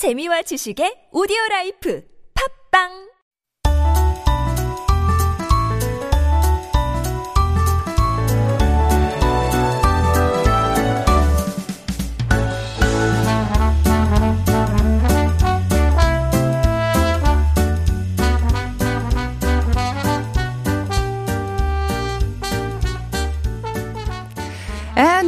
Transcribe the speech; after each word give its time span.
재미와 0.00 0.40
지식의 0.48 1.12
오디오 1.12 1.36
라이프. 1.50 2.00
팝빵 2.32 3.09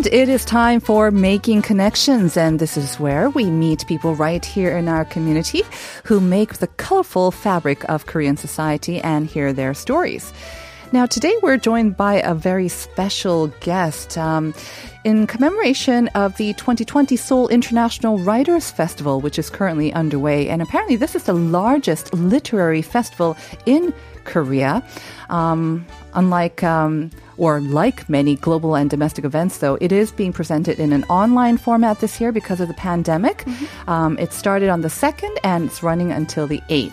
And 0.02 0.12
it 0.12 0.28
is 0.28 0.44
time 0.44 0.80
for 0.80 1.12
Making 1.12 1.62
Connections, 1.62 2.36
and 2.36 2.58
this 2.58 2.76
is 2.76 2.98
where 2.98 3.30
we 3.30 3.44
meet 3.44 3.86
people 3.86 4.16
right 4.16 4.44
here 4.44 4.76
in 4.76 4.88
our 4.88 5.04
community 5.04 5.62
who 6.02 6.18
make 6.18 6.54
the 6.54 6.66
colorful 6.66 7.30
fabric 7.30 7.88
of 7.88 8.06
Korean 8.06 8.36
society 8.36 9.00
and 9.00 9.28
hear 9.28 9.52
their 9.52 9.74
stories. 9.74 10.32
Now, 10.90 11.06
today 11.06 11.36
we're 11.40 11.56
joined 11.56 11.96
by 11.96 12.14
a 12.14 12.34
very 12.34 12.66
special 12.66 13.46
guest. 13.60 14.18
Um, 14.18 14.54
in 15.04 15.26
commemoration 15.26 16.08
of 16.08 16.36
the 16.36 16.52
2020 16.54 17.16
Seoul 17.16 17.48
International 17.48 18.18
Writers 18.18 18.70
Festival, 18.70 19.20
which 19.20 19.38
is 19.38 19.50
currently 19.50 19.92
underway. 19.92 20.48
And 20.48 20.62
apparently, 20.62 20.96
this 20.96 21.14
is 21.14 21.24
the 21.24 21.32
largest 21.32 22.12
literary 22.14 22.82
festival 22.82 23.36
in 23.66 23.92
Korea. 24.24 24.82
Um, 25.30 25.86
unlike 26.14 26.62
um, 26.62 27.10
or 27.36 27.60
like 27.60 28.08
many 28.08 28.36
global 28.36 28.74
and 28.76 28.90
domestic 28.90 29.24
events, 29.24 29.58
though, 29.58 29.78
it 29.80 29.92
is 29.92 30.12
being 30.12 30.32
presented 30.32 30.78
in 30.78 30.92
an 30.92 31.04
online 31.04 31.56
format 31.56 32.00
this 32.00 32.20
year 32.20 32.32
because 32.32 32.60
of 32.60 32.68
the 32.68 32.74
pandemic. 32.74 33.44
Um, 33.86 34.18
it 34.18 34.32
started 34.32 34.68
on 34.68 34.82
the 34.82 34.88
2nd 34.88 35.36
and 35.42 35.64
it's 35.64 35.82
running 35.82 36.12
until 36.12 36.46
the 36.46 36.60
8th. 36.68 36.92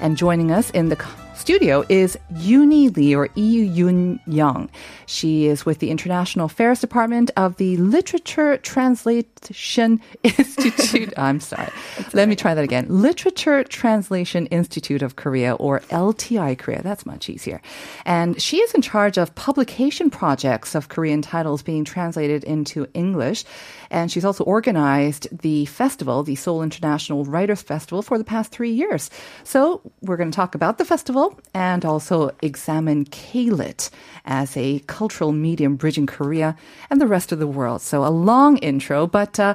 And 0.00 0.16
joining 0.16 0.50
us 0.50 0.70
in 0.70 0.88
the 0.88 0.96
studio 1.42 1.84
is 1.88 2.16
Yuni 2.36 2.88
Lee 2.90 3.16
or 3.16 3.28
Yu 3.34 3.64
Yun 3.64 4.20
Young. 4.28 4.70
She 5.06 5.48
is 5.48 5.66
with 5.66 5.80
the 5.80 5.90
International 5.90 6.46
Affairs 6.46 6.78
Department 6.80 7.32
of 7.36 7.56
the 7.56 7.76
Literature 7.78 8.58
Translation 8.58 10.00
Institute. 10.22 11.12
I'm 11.16 11.40
sorry. 11.40 11.68
Let 12.12 12.28
me 12.28 12.36
try 12.36 12.54
that 12.54 12.62
again. 12.62 12.86
Literature 12.88 13.64
Translation 13.64 14.46
Institute 14.46 15.02
of 15.02 15.16
Korea 15.16 15.54
or 15.54 15.80
LTI 15.90 16.56
Korea. 16.56 16.80
That's 16.80 17.04
much 17.04 17.28
easier. 17.28 17.60
And 18.06 18.40
she 18.40 18.58
is 18.58 18.72
in 18.72 18.80
charge 18.80 19.18
of 19.18 19.34
publication 19.34 20.10
projects 20.10 20.76
of 20.76 20.90
Korean 20.90 21.22
titles 21.22 21.60
being 21.64 21.84
translated 21.84 22.44
into 22.44 22.86
English. 22.94 23.44
And 23.90 24.12
she's 24.12 24.24
also 24.24 24.44
organized 24.44 25.26
the 25.42 25.66
festival, 25.66 26.22
the 26.22 26.36
Seoul 26.36 26.62
International 26.62 27.24
Writers 27.24 27.62
Festival, 27.62 28.00
for 28.00 28.16
the 28.16 28.24
past 28.24 28.52
three 28.52 28.70
years. 28.70 29.10
So 29.42 29.82
we're 30.02 30.16
going 30.16 30.30
to 30.30 30.36
talk 30.36 30.54
about 30.54 30.78
the 30.78 30.84
festival 30.84 31.31
and 31.54 31.84
also 31.84 32.30
examine 32.42 33.04
K-Lit 33.06 33.90
as 34.24 34.56
a 34.56 34.80
cultural 34.86 35.32
medium 35.32 35.76
bridging 35.76 36.06
Korea 36.06 36.56
and 36.90 37.00
the 37.00 37.06
rest 37.06 37.32
of 37.32 37.38
the 37.38 37.46
world. 37.46 37.82
So 37.82 38.04
a 38.04 38.08
long 38.10 38.56
intro, 38.58 39.06
but 39.06 39.38
uh, 39.40 39.54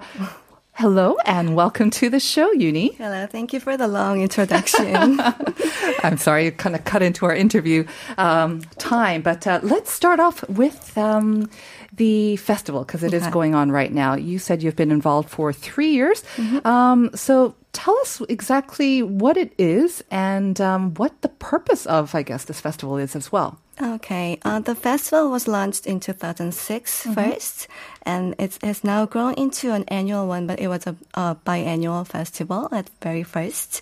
hello 0.74 1.18
and 1.26 1.56
welcome 1.56 1.90
to 1.90 2.10
the 2.10 2.20
show, 2.20 2.52
Uni. 2.52 2.94
Hello, 2.98 3.26
thank 3.26 3.54
you 3.54 3.60
for 3.60 3.78
the 3.78 3.88
long 3.88 4.22
introduction. 4.22 5.20
I'm 6.04 6.18
sorry, 6.18 6.46
you 6.46 6.52
kind 6.52 6.76
of 6.76 6.84
cut 6.84 7.02
into 7.02 7.26
our 7.26 7.36
interview 7.36 7.86
um, 8.18 8.62
time, 8.78 9.22
but 9.22 9.48
uh, 9.48 9.60
let's 9.64 9.92
start 9.92 10.20
off 10.20 10.48
with 10.50 10.96
um, 10.98 11.50
the 11.96 12.36
festival 12.38 12.82
because 12.84 13.02
it 13.04 13.14
is 13.14 13.24
Okay. 13.24 13.32
going 13.32 13.56
on 13.56 13.72
right 13.72 13.92
now. 13.92 14.14
You 14.14 14.38
said 14.38 14.62
you've 14.62 14.76
been 14.76 14.92
involved 14.92 15.30
for 15.30 15.52
three 15.52 15.90
years. 15.94 16.24
Um, 16.64 17.10
so 17.16 17.56
tell 17.78 17.96
us 18.00 18.22
exactly 18.28 19.04
what 19.04 19.38
it 19.38 19.54
is 19.60 20.04
and 20.10 20.60
um, 20.60 20.96
what 20.96 21.22
the 21.22 21.30
purpose 21.30 21.86
of, 21.86 22.16
I 22.16 22.24
guess, 22.24 22.46
this 22.46 22.60
festival 22.60 22.98
is 22.98 23.16
as 23.16 23.32
well. 23.32 23.60
okay, 23.80 24.40
uh, 24.44 24.60
the 24.60 24.74
festival 24.74 25.30
was 25.30 25.48
launched 25.48 25.86
in 25.86 26.00
2006 26.00 27.04
first, 27.14 27.68
and 28.02 28.34
it's, 28.40 28.58
it's 28.64 28.84
now 28.84 29.06
grown 29.06 29.36
into 29.36 29.72
an 29.74 29.84
annual 29.90 30.28
one, 30.28 30.48
but 30.48 30.60
it 30.60 30.68
was 30.68 30.88
a, 30.88 30.96
a 31.14 31.38
biannual 31.46 32.06
festival 32.06 32.68
at 32.72 32.90
very 33.04 33.22
first. 33.22 33.82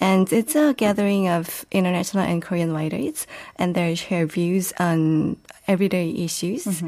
And 0.00 0.32
it's 0.32 0.56
a 0.56 0.72
gathering 0.72 1.28
of 1.28 1.66
international 1.70 2.24
and 2.24 2.40
Korean 2.40 2.72
writers, 2.72 3.26
and 3.56 3.74
they 3.74 3.94
share 3.94 4.24
views 4.24 4.72
on 4.78 5.36
everyday 5.68 6.08
issues. 6.10 6.82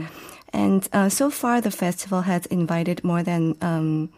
And 0.52 0.88
uh, 0.92 1.10
so 1.10 1.28
far, 1.28 1.60
the 1.60 1.70
festival 1.70 2.22
has 2.22 2.47
invited 2.47 3.04
more 3.04 3.22
than 3.22 3.56
um, 3.60 4.08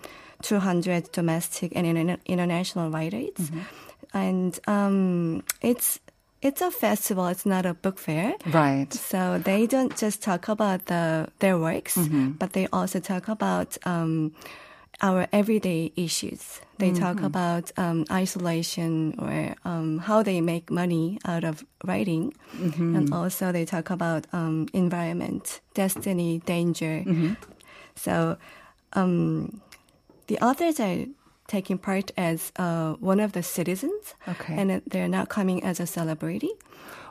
200 0.42 1.10
domestic 1.12 1.72
and 1.74 1.86
interna- 1.86 2.18
international 2.26 2.90
writers. 2.90 3.50
And 4.14 4.58
um, 4.66 5.42
it's 5.60 6.00
it's 6.40 6.60
a 6.62 6.70
festival. 6.70 7.26
It's 7.26 7.44
not 7.44 7.66
a 7.66 7.74
book 7.74 7.98
fair. 7.98 8.34
Right. 8.46 8.92
So 8.94 9.38
they 9.42 9.66
don't 9.66 9.96
just 9.96 10.22
talk 10.22 10.48
about 10.48 10.86
the 10.86 11.28
their 11.40 11.58
works, 11.58 11.98
but 12.38 12.52
they 12.52 12.68
also 12.72 13.00
talk 13.00 13.28
about 13.28 13.76
um, 13.84 14.32
our 15.02 15.26
everyday 15.32 15.92
issues. 15.96 16.60
They 16.78 16.92
talk 16.92 17.18
about 17.26 17.72
um, 17.76 18.04
isolation 18.10 19.14
or 19.18 19.54
um, 19.64 19.98
how 19.98 20.22
they 20.22 20.40
make 20.40 20.70
money 20.70 21.18
out 21.24 21.42
of 21.44 21.64
writing, 21.84 22.34
and 22.96 23.12
also 23.12 23.50
they 23.52 23.64
talk 23.64 23.90
about 23.90 24.26
um, 24.32 24.68
environment, 24.72 25.60
destiny, 25.74 26.38
danger. 26.46 27.02
So 27.96 28.38
um, 28.94 29.60
the 30.28 30.38
authors 30.38 30.78
are 30.80 31.06
taking 31.48 31.78
part 31.78 32.10
as 32.16 32.52
uh, 32.56 32.92
one 33.00 33.20
of 33.20 33.32
the 33.32 33.42
citizens, 33.42 34.14
Okay. 34.28 34.54
and 34.58 34.82
they're 34.86 35.08
not 35.08 35.28
coming 35.28 35.62
as 35.64 35.80
a 35.80 35.86
celebrity. 35.86 36.50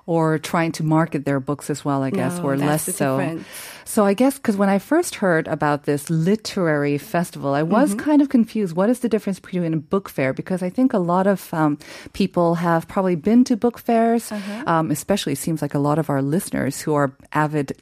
Or 0.07 0.39
trying 0.39 0.71
to 0.79 0.83
market 0.83 1.25
their 1.25 1.39
books 1.39 1.69
as 1.69 1.83
well, 1.83 2.01
I 2.01 2.09
guess, 2.11 2.37
No, 2.39 2.43
or 2.47 2.55
less 2.55 2.83
so. 2.87 3.19
difference. 3.19 3.45
So 3.83 4.03
I 4.05 4.13
guess 4.15 4.35
because 4.39 4.57
when 4.57 4.67
I 4.69 4.79
first 4.79 5.15
heard 5.15 5.47
about 5.47 5.83
this 5.83 6.09
literary 6.09 6.97
festival, 6.97 7.53
I 7.53 7.63
was 7.63 7.91
Mm-hmm. 7.91 7.99
kind 8.09 8.21
of 8.21 8.27
confused. 8.29 8.75
What 8.75 8.89
is 8.89 8.99
the 8.99 9.07
difference 9.09 9.39
between 9.39 9.73
a 9.73 9.77
book 9.77 10.07
fair? 10.09 10.31
Because 10.33 10.63
I 10.63 10.69
think 10.69 10.93
a 10.93 10.99
lot 10.99 11.27
of 11.27 11.53
um, 11.53 11.77
people 12.13 12.55
have 12.55 12.87
probably 12.87 13.15
been 13.15 13.43
to 13.45 13.55
book 13.55 13.77
fairs, 13.79 14.31
Uh-huh. 14.31 14.63
um, 14.67 14.91
especially 14.91 15.33
it 15.33 15.39
seems 15.39 15.61
like 15.61 15.73
a 15.75 15.79
lot 15.79 15.99
of 15.99 16.09
our 16.09 16.21
listeners 16.21 16.81
who 16.83 16.95
are 16.95 17.11
avid, 17.31 17.75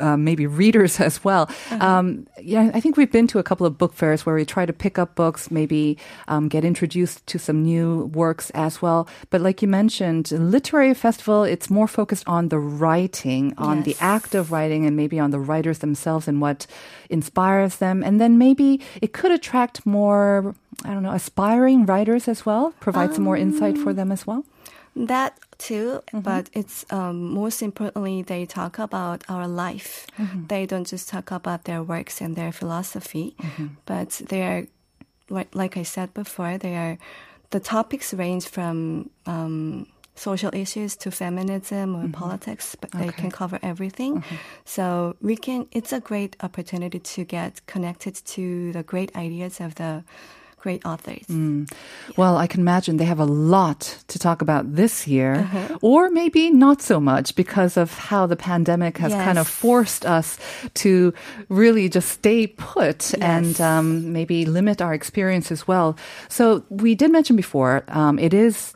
uh, 0.00 0.16
maybe 0.16 0.46
readers 0.46 1.00
as 1.08 1.24
well. 1.24 1.42
Uh-huh. 1.70 1.86
Um, 1.86 2.26
yeah, 2.40 2.70
I 2.74 2.80
think 2.80 2.96
we've 2.96 3.12
been 3.12 3.26
to 3.28 3.38
a 3.38 3.42
couple 3.42 3.66
of 3.66 3.76
book 3.78 3.92
fairs 3.94 4.24
where 4.26 4.34
we 4.34 4.44
try 4.44 4.66
to 4.66 4.72
pick 4.72 4.98
up 4.98 5.14
books, 5.16 5.50
maybe 5.50 5.96
um, 6.28 6.48
get 6.48 6.64
introduced 6.64 7.26
to 7.28 7.38
some 7.38 7.62
new 7.62 8.10
works 8.12 8.50
as 8.54 8.80
well. 8.82 9.06
But 9.30 9.40
like 9.40 9.62
you 9.62 9.68
mentioned, 9.68 10.30
literary 10.32 10.94
festival, 10.94 11.41
it's 11.42 11.70
more 11.70 11.88
focused 11.88 12.24
on 12.26 12.48
the 12.48 12.58
writing, 12.58 13.54
on 13.58 13.82
the 13.82 13.96
act 14.00 14.34
of 14.34 14.50
writing, 14.52 14.86
and 14.86 14.96
maybe 14.96 15.18
on 15.18 15.30
the 15.30 15.38
writers 15.38 15.78
themselves 15.78 16.28
and 16.28 16.40
what 16.40 16.66
inspires 17.10 17.76
them. 17.76 18.02
And 18.02 18.20
then 18.20 18.38
maybe 18.38 18.80
it 19.00 19.12
could 19.12 19.30
attract 19.30 19.84
more, 19.86 20.54
I 20.84 20.92
don't 20.94 21.02
know, 21.02 21.12
aspiring 21.12 21.86
writers 21.86 22.28
as 22.28 22.44
well, 22.46 22.74
provide 22.80 23.14
some 23.14 23.24
more 23.24 23.36
insight 23.36 23.78
for 23.78 23.92
them 23.92 24.12
as 24.12 24.26
well. 24.26 24.44
That 24.94 25.38
too, 25.56 26.02
but 26.12 26.50
it's 26.52 26.84
um, 26.90 27.32
most 27.32 27.62
importantly 27.62 28.22
they 28.22 28.44
talk 28.44 28.78
about 28.78 29.24
our 29.28 29.48
life. 29.48 30.06
They 30.48 30.66
don't 30.66 30.86
just 30.86 31.08
talk 31.08 31.30
about 31.30 31.64
their 31.64 31.82
works 31.82 32.20
and 32.20 32.36
their 32.36 32.52
philosophy, 32.52 33.34
but 33.86 34.10
they 34.28 34.42
are, 34.42 34.66
like, 35.30 35.54
like 35.54 35.76
I 35.76 35.84
said 35.84 36.12
before, 36.12 36.58
they 36.58 36.76
are 36.76 36.98
the 37.50 37.60
topics 37.60 38.12
range 38.12 38.46
from 38.48 39.08
um, 39.26 39.86
social 40.14 40.50
issues 40.54 40.96
to 40.96 41.10
feminism 41.10 41.96
or 41.96 42.08
politics, 42.08 42.76
but 42.80 42.90
they 42.92 43.08
can 43.12 43.30
cover 43.30 43.58
everything. 43.62 44.22
So 44.64 45.16
we 45.20 45.36
can. 45.36 45.66
It's 45.72 45.92
a 45.92 46.00
great 46.00 46.36
opportunity 46.42 46.98
to 46.98 47.24
get 47.24 47.64
connected 47.66 48.14
to 48.34 48.72
the 48.72 48.82
great 48.82 49.10
ideas 49.16 49.60
of 49.60 49.74
the 49.74 50.04
great 50.60 50.86
authors. 50.86 51.26
Well, 52.16 52.36
I 52.36 52.46
can 52.46 52.60
imagine 52.60 52.96
they 52.96 53.04
have 53.04 53.18
a 53.18 53.24
lot 53.24 53.80
to 54.06 54.16
talk 54.18 54.42
about 54.42 54.76
this 54.76 55.08
year, 55.08 55.34
Uh-huh. 55.34 55.78
or 55.82 56.08
maybe 56.10 56.50
not 56.50 56.80
so 56.80 57.00
much 57.00 57.34
because 57.34 57.76
of 57.76 57.98
how 57.98 58.28
the 58.28 58.36
pandemic 58.36 58.98
has 58.98 59.12
kind 59.12 59.38
of 59.38 59.48
forced 59.48 60.06
us 60.06 60.38
to 60.74 61.12
really 61.48 61.88
just 61.88 62.08
stay 62.10 62.46
put 62.46 63.12
and 63.20 63.60
um, 63.60 64.12
maybe 64.12 64.46
limit 64.46 64.80
our 64.80 64.94
experience 64.94 65.50
as 65.50 65.66
well. 65.66 65.96
So 66.28 66.62
we 66.70 66.94
did 66.94 67.10
mention 67.10 67.34
before, 67.34 67.82
um, 67.88 68.18
it 68.20 68.32
is 68.32 68.74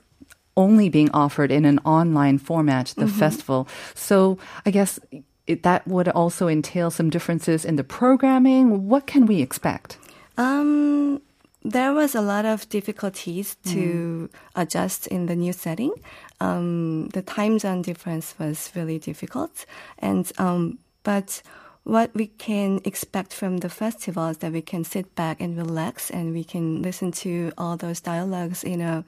only 0.56 0.88
being 0.88 1.10
offered 1.12 1.50
in 1.50 1.64
an 1.64 1.78
online 1.84 2.38
format, 2.38 2.94
the 2.96 3.04
Mm-hmm. 3.04 3.18
festival. 3.18 3.68
So 3.94 4.38
I 4.64 4.70
guess 4.70 4.98
it, 5.46 5.62
that 5.62 5.86
would 5.86 6.08
also 6.08 6.48
entail 6.48 6.90
some 6.90 7.10
differences 7.10 7.64
in 7.64 7.76
the 7.76 7.84
programming. 7.84 8.88
What 8.88 9.06
can 9.06 9.26
we 9.26 9.42
expect? 9.42 9.98
Um, 10.38 11.20
there 11.62 11.92
was 11.92 12.14
a 12.14 12.20
lot 12.20 12.44
of 12.44 12.68
difficulties 12.68 13.56
to 13.64 14.28
adjust 14.54 15.06
in 15.08 15.26
the 15.26 15.34
new 15.36 15.52
setting. 15.52 15.92
Um, 16.40 17.08
the 17.08 17.22
time 17.22 17.58
zone 17.58 17.82
difference 17.82 18.34
was 18.38 18.70
really 18.76 18.98
difficult, 18.98 19.66
and 19.98 20.30
um, 20.38 20.78
but 21.02 21.42
what 21.84 22.10
we 22.14 22.26
can 22.38 22.80
expect 22.84 23.32
from 23.32 23.58
the 23.58 23.68
festival 23.68 24.28
is 24.28 24.38
that 24.38 24.52
we 24.52 24.60
can 24.62 24.84
sit 24.84 25.14
back 25.14 25.40
and 25.40 25.56
relax 25.56 26.10
and 26.10 26.34
we 26.34 26.44
can 26.44 26.82
listen 26.82 27.12
to 27.12 27.52
all 27.56 27.76
those 27.76 28.00
dialogues 28.00 28.64
in 28.64 28.80
a 28.80 29.04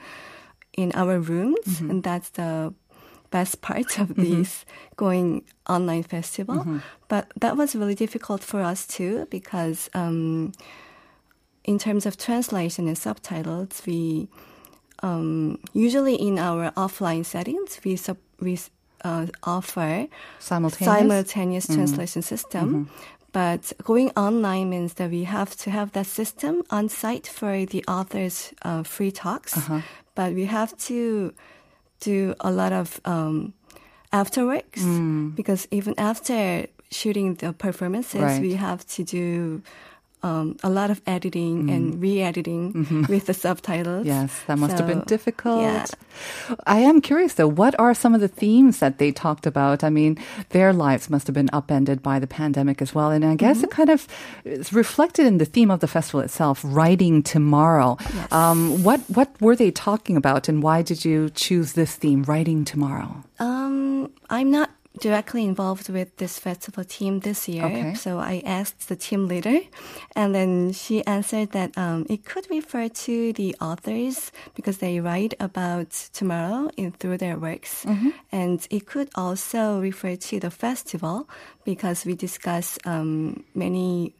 in 0.82 0.88
our 1.02 1.18
rooms 1.32 1.66
Mm-hmm. 1.66 1.90
and 1.90 1.98
that's 2.08 2.30
the 2.30 2.72
best 3.30 3.54
part 3.60 3.98
of 4.02 4.08
this 4.16 4.64
going 4.96 5.42
online 5.68 6.02
festival 6.14 6.56
Mm-hmm. 6.56 6.78
but 7.12 7.24
that 7.42 7.54
was 7.60 7.74
really 7.80 7.94
difficult 8.04 8.42
for 8.50 8.60
us 8.72 8.86
too 8.86 9.26
because 9.30 9.90
um, 9.94 10.52
in 11.64 11.78
terms 11.78 12.06
of 12.06 12.16
translation 12.16 12.86
and 12.88 12.96
subtitles 12.96 13.82
we 13.86 14.28
um, 15.02 15.58
usually 15.74 16.14
in 16.28 16.38
our 16.38 16.70
offline 16.76 17.24
settings 17.24 17.78
we 17.84 17.96
sub- 17.96 18.16
we 18.40 18.58
uh, 19.04 19.26
offer 19.42 20.06
Simultaneous? 20.38 20.98
simultaneous 20.98 21.66
translation 21.66 22.22
system. 22.22 22.88
But 23.32 23.72
going 23.84 24.10
online 24.16 24.70
means 24.70 24.94
that 24.94 25.10
we 25.10 25.24
have 25.24 25.54
to 25.58 25.70
have 25.70 25.92
that 25.92 26.06
system 26.06 26.62
on 26.70 26.88
site 26.88 27.26
for 27.26 27.66
the 27.66 27.84
author's 27.86 28.52
uh, 28.62 28.82
free 28.82 29.10
talks. 29.12 29.54
But 30.14 30.32
we 30.34 30.46
have 30.46 30.76
to 30.88 31.32
do 32.00 32.34
a 32.40 32.50
lot 32.50 32.72
of 32.72 33.00
um, 33.04 33.52
afterworks 34.12 35.34
because 35.36 35.68
even 35.70 35.94
after 35.98 36.66
shooting 36.90 37.34
the 37.34 37.52
performances, 37.52 38.20
Right. 38.22 38.40
we 38.40 38.54
have 38.54 38.86
to 38.96 39.04
do 39.04 39.62
um, 40.22 40.56
a 40.64 40.68
lot 40.70 40.90
of 40.90 41.00
editing 41.06 41.70
and 41.70 42.00
re-editing 42.02 43.06
with 43.08 43.26
the 43.26 43.34
subtitles. 43.34 44.06
Yes, 44.06 44.34
that 44.46 44.58
must 44.58 44.76
have 44.78 44.86
been 44.86 45.02
difficult. 45.06 45.62
yeah. 45.62 45.86
I 46.66 46.78
am 46.80 47.00
curious 47.00 47.34
though, 47.34 47.46
what 47.46 47.78
are 47.78 47.94
some 47.94 48.14
of 48.14 48.20
the 48.20 48.28
themes 48.28 48.78
that 48.80 48.98
they 48.98 49.12
talked 49.12 49.46
about? 49.46 49.84
I 49.84 49.90
mean, 49.90 50.18
their 50.50 50.72
lives 50.72 51.08
must 51.08 51.26
have 51.28 51.34
been 51.34 51.50
upended 51.52 52.02
by 52.02 52.18
the 52.18 52.26
pandemic 52.26 52.82
as 52.82 52.94
well. 52.94 53.10
And 53.10 53.24
I 53.24 53.34
guess 53.36 53.58
Mm-hmm. 53.58 53.64
it 53.64 53.70
kind 53.70 53.90
of 53.90 54.06
is 54.44 54.72
reflected 54.72 55.26
in 55.26 55.38
the 55.38 55.44
theme 55.44 55.70
of 55.70 55.80
the 55.80 55.86
festival 55.88 56.20
itself, 56.20 56.60
writing 56.64 57.22
tomorrow. 57.22 57.96
Yes. 58.14 58.32
Um, 58.32 58.82
what, 58.82 59.00
what 59.08 59.30
were 59.40 59.54
they 59.56 59.70
talking 59.70 60.16
about 60.16 60.48
and 60.48 60.62
why 60.62 60.82
did 60.82 61.04
you 61.04 61.30
choose 61.30 61.72
this 61.74 61.94
theme, 61.94 62.24
writing 62.24 62.64
tomorrow? 62.64 63.22
Um, 63.38 64.10
I'm 64.30 64.50
not 64.50 64.70
directly 65.00 65.44
involved 65.44 65.88
with 65.88 66.16
this 66.16 66.38
festival 66.38 66.84
team 66.84 67.20
this 67.20 67.48
year, 67.48 67.64
Okay. 67.64 67.94
so 67.94 68.18
I 68.18 68.42
asked 68.44 68.88
the 68.88 68.96
team 68.96 69.28
leader, 69.28 69.60
and 70.16 70.34
then 70.34 70.72
she 70.72 71.04
answered 71.06 71.52
that 71.52 71.76
um, 71.78 72.06
it 72.10 72.24
could 72.24 72.46
refer 72.50 72.88
to 73.06 73.32
the 73.32 73.56
authors 73.60 74.32
because 74.54 74.78
they 74.78 75.00
write 75.00 75.34
about 75.40 75.90
tomorrow 76.12 76.70
in 76.76 76.92
through 76.92 77.18
their 77.18 77.38
works, 77.38 77.86
and 78.32 78.66
it 78.70 78.86
could 78.86 79.08
also 79.14 79.80
refer 79.80 80.16
to 80.16 80.40
the 80.40 80.50
festival 80.50 81.28
because 81.64 82.04
we 82.04 82.14
discuss 82.14 82.78
um, 82.84 83.44
many 83.54 84.14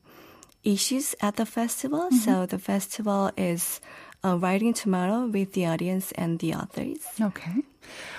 issues 0.64 1.14
at 1.20 1.36
the 1.36 1.46
festival. 1.46 2.10
So 2.10 2.46
the 2.46 2.58
festival 2.58 3.30
is 3.36 3.80
uh, 4.25 4.36
writing 4.38 4.75
tomorrow 4.75 5.26
with 5.26 5.52
the 5.52 5.66
audience 5.66 6.12
and 6.12 6.38
the 6.38 6.54
authors. 6.54 6.98
Okay. 7.20 7.62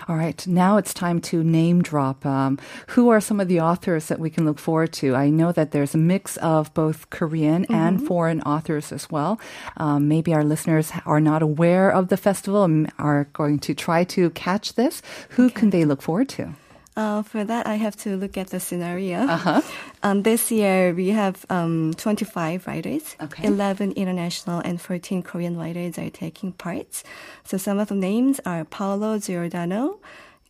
All 0.08 0.16
right. 0.16 0.46
Now 0.48 0.78
it's 0.78 0.94
time 0.94 1.22
to 1.22 1.44
name 1.44 1.82
drop. 1.82 2.26
Um, 2.26 2.58
who 2.88 3.10
are 3.10 3.22
some 3.22 3.40
of 3.40 3.48
the 3.48 3.62
authors 3.62 4.08
that 4.08 4.20
we 4.20 4.30
can 4.30 4.46
look 4.46 4.58
forward 4.58 4.92
to? 4.94 5.16
I 5.16 5.30
know 5.30 5.52
that 5.52 5.72
there's 5.72 5.94
a 5.94 6.00
mix 6.00 6.38
of 6.38 6.74
both 6.74 7.10
Korean 7.10 7.66
and 7.66 8.06
foreign 8.06 8.42
authors 8.42 8.92
as 8.92 9.10
well. 9.12 9.40
Um, 9.78 10.08
maybe 10.08 10.34
our 10.34 10.44
listeners 10.44 10.92
are 11.06 11.22
not 11.22 11.42
aware 11.42 11.92
of 11.92 12.08
the 12.08 12.18
festival 12.18 12.64
and 12.64 12.92
are 12.98 13.26
going 13.34 13.60
to 13.60 13.74
try 13.76 14.04
to 14.06 14.30
catch 14.32 14.74
this. 14.74 15.02
Who 15.32 15.50
can 15.50 15.70
they 15.70 15.86
look 15.86 16.02
forward 16.02 16.30
to? 16.30 16.56
Uh, 17.00 17.24
for 17.24 17.46
that, 17.46 17.66
I 17.66 17.76
have 17.76 17.96
to 18.04 18.18
look 18.18 18.36
at 18.38 18.50
the 18.50 18.60
scenario. 18.60 19.20
Uh-huh. 19.20 19.62
Um, 20.02 20.24
this 20.24 20.50
year, 20.50 20.94
we 20.94 21.10
have 21.10 21.46
um, 21.50 21.94
25 21.98 22.66
writers. 22.68 23.18
Okay. 23.20 23.46
11 23.46 23.92
international 24.00 24.62
and 24.64 24.80
14 24.80 25.24
Korean 25.24 25.58
writers 25.58 25.98
are 25.98 26.10
taking 26.10 26.54
part. 26.54 27.04
So 27.44 27.58
some 27.58 27.80
of 27.80 27.90
the 27.90 27.96
names 27.96 28.40
are 28.46 28.64
Paolo 28.64 29.20
Giordano. 29.20 30.00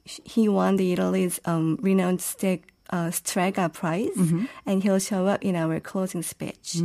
He 0.05 0.47
won 0.47 0.75
the 0.77 0.93
Italy's 0.93 1.39
um, 1.45 1.79
renowned 1.81 2.19
Steg, 2.19 2.61
uh, 2.91 3.09
Strega 3.09 3.69
Prize, 3.69 4.15
and 4.67 4.83
he'll 4.83 4.99
show 4.99 5.25
up 5.25 5.41
in 5.43 5.55
our 5.55 5.79
closing 5.79 6.21
speech. 6.21 6.77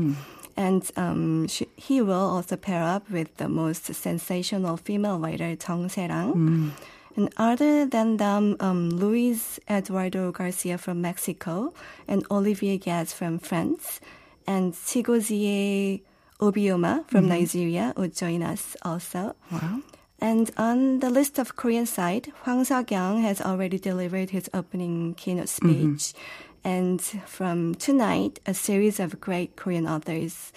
And 0.56 0.90
um, 0.96 1.46
she, 1.46 1.69
he 1.76 2.00
will 2.00 2.14
also 2.14 2.56
pair 2.56 2.82
up 2.82 3.10
with 3.10 3.37
the 3.37 3.49
most 3.50 3.93
sensational 3.94 4.78
female 4.78 5.19
writer, 5.19 5.55
Jung 5.69 5.90
Se-rang. 5.90 6.72
And 7.16 7.32
other 7.37 7.87
than 7.87 8.16
them, 8.16 8.56
um, 8.58 8.90
Luis 8.90 9.61
Eduardo 9.70 10.32
Garcia 10.32 10.78
from 10.78 11.00
Mexico 11.00 11.72
and 12.08 12.26
Olivier 12.31 12.78
Guez 12.78 13.14
from 13.14 13.38
France 13.38 14.00
and 14.46 14.72
Chigozie 14.72 16.02
Obioma 16.40 17.06
from 17.08 17.28
Nigeria 17.28 17.94
would 17.96 18.16
join 18.16 18.43
us 18.43 18.76
also. 18.82 19.37
Wow. 19.52 19.81
And 20.20 20.50
on 20.56 21.00
the 21.00 21.11
list 21.11 21.38
of 21.38 21.55
Korean 21.55 21.87
side, 21.87 22.32
Hwang 22.43 22.64
Sok-yong 22.64 23.22
has 23.22 23.40
already 23.40 23.78
delivered 23.78 24.31
his 24.31 24.50
opening 24.52 25.14
keynote 25.14 25.49
speech. 25.49 26.14
And 26.64 27.00
from 27.26 27.75
tonight, 27.75 28.40
a 28.46 28.55
series 28.55 28.99
of 28.99 29.20
great 29.20 29.55
Korean 29.55 29.87
authors, 29.87 30.52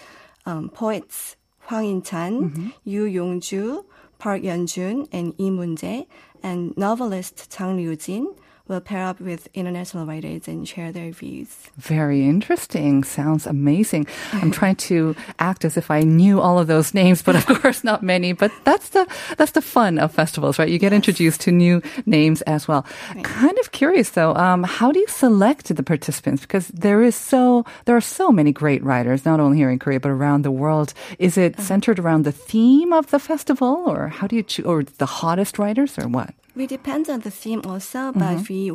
um, 0.45 0.69
poets 0.69 1.35
Hwang 1.67 1.85
In-chan, 1.85 2.73
Yu 2.85 3.03
Yong-ju, 3.03 3.83
Park 4.19 4.41
Yeon-jun, 4.41 5.07
and 5.11 5.33
Lee 5.37 5.49
Moon-jae, 5.49 6.07
and 6.43 6.75
novelist 6.77 7.51
Chang 7.51 7.77
Ryu-jin 7.77 8.33
will 8.67 8.81
pair 8.81 9.03
up 9.05 9.19
with 9.19 9.47
international 9.53 10.05
writers 10.05 10.47
and 10.47 10.67
share 10.67 10.91
their 10.91 11.11
views. 11.11 11.69
Very 11.77 12.25
interesting. 12.25 13.03
Sounds 13.03 13.47
amazing. 13.47 14.07
I'm 14.33 14.51
trying 14.51 14.75
to 14.87 15.15
act 15.39 15.65
as 15.65 15.77
if 15.77 15.89
I 15.89 16.01
knew 16.01 16.39
all 16.41 16.59
of 16.59 16.67
those 16.67 16.93
names, 17.01 17.21
but 17.21 17.35
of 17.35 17.45
course 17.45 17.83
not 17.83 18.03
many. 18.03 18.33
But 18.33 18.51
that's 18.63 18.89
the 18.89 19.07
that's 19.37 19.51
the 19.51 19.61
fun 19.61 19.99
of 19.99 20.11
festivals, 20.11 20.59
right? 20.59 20.69
You 20.69 20.79
get 20.79 20.93
introduced 20.93 21.41
to 21.41 21.51
new 21.51 21.81
names 22.05 22.41
as 22.43 22.67
well. 22.67 22.85
Kind 23.23 23.57
of 23.59 23.71
curious 23.71 24.11
though, 24.11 24.35
um, 24.35 24.63
how 24.63 24.91
do 24.91 24.99
you 24.99 25.07
select 25.07 25.73
the 25.73 25.83
participants? 25.83 26.41
Because 26.41 26.67
there 26.69 27.01
is 27.01 27.15
so 27.15 27.65
there 27.85 27.95
are 27.95 28.01
so 28.01 28.31
many 28.31 28.51
great 28.51 28.83
writers, 28.83 29.25
not 29.25 29.39
only 29.39 29.57
here 29.57 29.69
in 29.69 29.79
Korea 29.79 29.99
but 29.99 30.11
around 30.11 30.43
the 30.43 30.51
world. 30.51 30.93
Is 31.19 31.37
it 31.37 31.59
centered 31.59 31.99
around 31.99 32.23
the 32.23 32.31
theme 32.31 32.93
of 32.93 33.11
the 33.11 33.19
festival, 33.19 33.83
or 33.87 34.07
how 34.07 34.27
do 34.27 34.35
you 34.35 34.43
choose, 34.43 34.65
or 34.65 34.83
the 34.83 35.05
hottest 35.05 35.59
writers, 35.59 35.97
or 35.97 36.07
what? 36.07 36.33
We 36.57 36.65
depend 36.67 37.09
on 37.09 37.19
the 37.21 37.31
theme 37.31 37.61
also, 37.65 37.99
Mm-hmm. 38.11 38.19
but 38.19 38.49
we 38.49 38.71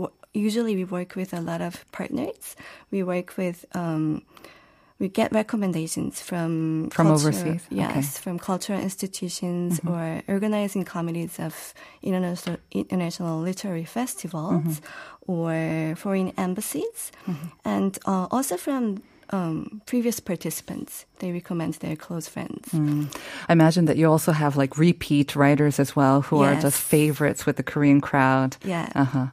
usually 0.46 0.74
we 0.76 0.84
work 0.84 1.10
with 1.16 1.34
a 1.34 1.40
lot 1.40 1.60
of 1.60 1.84
partners. 1.92 2.56
We 2.90 3.02
work 3.02 3.36
with 3.36 3.58
um, 3.74 4.22
we 4.98 5.08
get 5.08 5.32
recommendations 5.32 6.22
from 6.22 6.88
From 6.90 7.06
culture- 7.08 7.28
overseas? 7.28 7.62
Yes, 7.70 7.90
Okay. 7.90 7.98
Mm-hmm. 8.00 8.22
from 8.24 8.38
cultural 8.38 8.80
institutions 8.80 9.80
or 9.86 10.22
organizing 10.28 10.84
committees 10.84 11.38
of 11.40 11.74
international 12.02 12.56
international 12.70 13.40
literary 13.48 13.84
festivals 13.84 14.62
Mm-hmm. 14.80 15.32
or 15.32 15.96
foreign 15.96 16.30
embassies, 16.38 17.10
and 17.64 17.98
uh, 18.06 18.26
also 18.30 18.56
from 18.56 19.02
um, 19.30 19.80
previous 19.86 20.20
participants. 20.20 21.04
They 21.18 21.32
recommend 21.32 21.74
their 21.74 21.96
close 21.96 22.26
friends. 22.28 22.68
Mm. 22.72 23.14
I 23.48 23.52
imagine 23.52 23.84
that 23.86 23.96
you 23.96 24.10
also 24.10 24.32
have 24.32 24.56
like 24.56 24.76
repeat 24.78 25.34
writers 25.36 25.78
as 25.80 25.94
well 25.96 26.22
who 26.22 26.40
are 26.42 26.52
Yes. 26.54 26.62
just 26.62 26.80
favorites 26.82 27.46
with 27.46 27.56
the 27.56 27.62
Korean 27.62 28.00
crowd. 28.00 28.56
Yeah. 28.64 28.88
Uh 28.94 29.04
huh. 29.04 29.26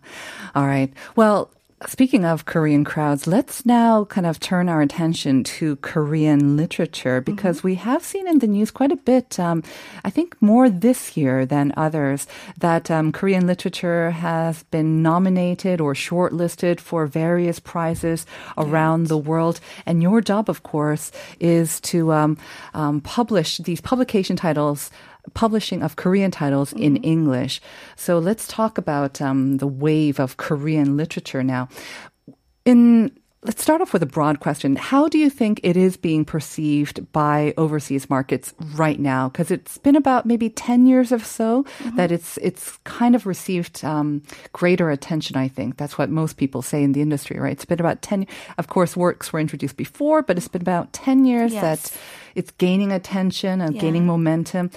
All 0.55 0.67
right. 0.67 0.91
Well, 1.15 1.49
speaking 1.87 2.25
of 2.25 2.45
Korean 2.45 2.83
crowds, 2.83 3.25
let's 3.25 3.65
now 3.65 4.03
kind 4.05 4.27
of 4.27 4.39
turn 4.39 4.67
our 4.67 4.81
attention 4.81 5.43
to 5.45 5.77
Korean 5.77 6.57
literature 6.57 7.21
because 7.21 7.63
we 7.63 7.75
have 7.75 8.03
seen 8.03 8.27
in 8.27 8.39
the 8.39 8.47
news 8.47 8.69
quite 8.69 8.91
a 8.91 8.97
bit, 8.97 9.39
um, 9.39 9.63
I 10.03 10.09
think 10.09 10.35
more 10.41 10.69
this 10.69 11.15
year 11.15 11.45
than 11.45 11.73
others, 11.77 12.27
that 12.57 12.91
um, 12.91 13.11
Korean 13.11 13.47
literature 13.47 14.11
has 14.11 14.63
been 14.63 15.01
nominated 15.01 15.79
or 15.79 15.93
shortlisted 15.93 16.79
for 16.79 17.05
various 17.05 17.59
prizes 17.59 18.25
around 18.57 19.07
the 19.07 19.17
world. 19.17 19.61
And 19.85 20.03
your 20.03 20.19
job, 20.19 20.49
of 20.49 20.63
course, 20.63 21.11
is 21.39 21.79
to 21.81 22.11
um, 22.11 22.37
um, 22.73 22.99
publish 23.01 23.57
these 23.57 23.79
publication 23.79 24.35
titles 24.35 24.91
publishing 25.33 25.83
of 25.83 25.95
Korean 25.95 26.31
titles 26.31 26.73
in 26.73 26.97
English. 26.97 27.61
So 27.95 28.19
let's 28.19 28.47
talk 28.47 28.77
about 28.77 29.21
um, 29.21 29.57
the 29.57 29.67
wave 29.67 30.19
of 30.19 30.37
Korean 30.37 30.97
literature 30.97 31.43
now. 31.43 31.69
In 32.65 33.11
Let's 33.41 33.61
start 33.63 33.79
off 33.79 33.93
with 33.93 34.03
a 34.03 34.05
broad 34.05 34.41
question. 34.41 34.75
How 34.75 35.07
do 35.07 35.17
you 35.17 35.29
think 35.29 35.61
it 35.63 35.77
is 35.77 35.95
being 35.95 36.25
perceived 36.25 37.09
by 37.13 37.53
overseas 37.55 38.09
markets 38.09 38.53
right 38.75 38.99
now? 38.99 39.29
Because 39.29 39.49
it's 39.49 39.77
been 39.77 39.95
about 39.95 40.25
maybe 40.25 40.49
10 40.49 40.85
years 40.85 41.13
or 41.13 41.19
so 41.19 41.63
that 41.95 42.11
it's 42.11 42.35
it's 42.39 42.77
kind 42.83 43.15
of 43.15 43.25
received 43.25 43.81
um, 43.85 44.23
greater 44.51 44.89
attention, 44.91 45.37
I 45.37 45.47
think. 45.47 45.77
That's 45.77 45.97
what 45.97 46.09
most 46.09 46.35
people 46.35 46.61
say 46.61 46.83
in 46.83 46.91
the 46.91 46.99
industry, 47.01 47.39
right? 47.39 47.53
It's 47.53 47.63
been 47.63 47.79
about 47.79 48.01
10, 48.01 48.27
of 48.57 48.67
course, 48.67 48.97
works 48.97 49.31
were 49.31 49.39
introduced 49.39 49.77
before, 49.77 50.21
but 50.21 50.35
it's 50.35 50.49
been 50.49 50.61
about 50.61 50.91
10 50.91 51.23
years 51.23 51.53
Yes. 51.53 51.61
that 51.91 51.97
it's 52.35 52.51
gaining 52.51 52.91
attention 52.91 53.61
and 53.61 53.73
Yeah. 53.73 53.79
gaining 53.81 54.05
momentum. 54.05 54.69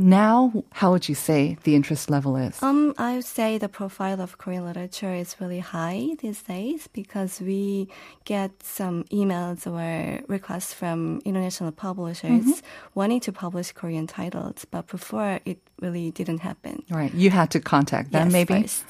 Now, 0.00 0.62
how 0.72 0.92
would 0.92 1.08
you 1.08 1.16
say 1.16 1.58
the 1.64 1.74
interest 1.74 2.08
level 2.08 2.36
is? 2.36 2.62
Um, 2.62 2.94
I 2.98 3.16
would 3.16 3.24
say 3.24 3.58
the 3.58 3.68
profile 3.68 4.20
of 4.20 4.38
Korean 4.38 4.64
literature 4.64 5.12
is 5.12 5.34
really 5.40 5.58
high 5.58 6.10
these 6.22 6.40
days 6.42 6.86
because 6.92 7.40
we 7.40 7.88
get 8.24 8.50
some 8.62 9.02
emails 9.10 9.66
or 9.66 10.22
requests 10.28 10.72
from 10.72 11.20
international 11.24 11.72
publishers 11.72 12.28
Mm-hmm. 12.28 12.66
wanting 12.94 13.20
to 13.20 13.32
publish 13.32 13.72
Korean 13.72 14.06
titles, 14.06 14.64
but 14.70 14.86
before 14.86 15.40
it 15.44 15.58
really 15.80 16.10
didn't 16.10 16.40
happen. 16.40 16.82
right. 16.90 17.12
You 17.14 17.30
had 17.30 17.50
to 17.52 17.60
contact 17.60 18.10
them, 18.12 18.26
Yes, 18.26 18.32
maybe? 18.32 18.62
first. 18.62 18.84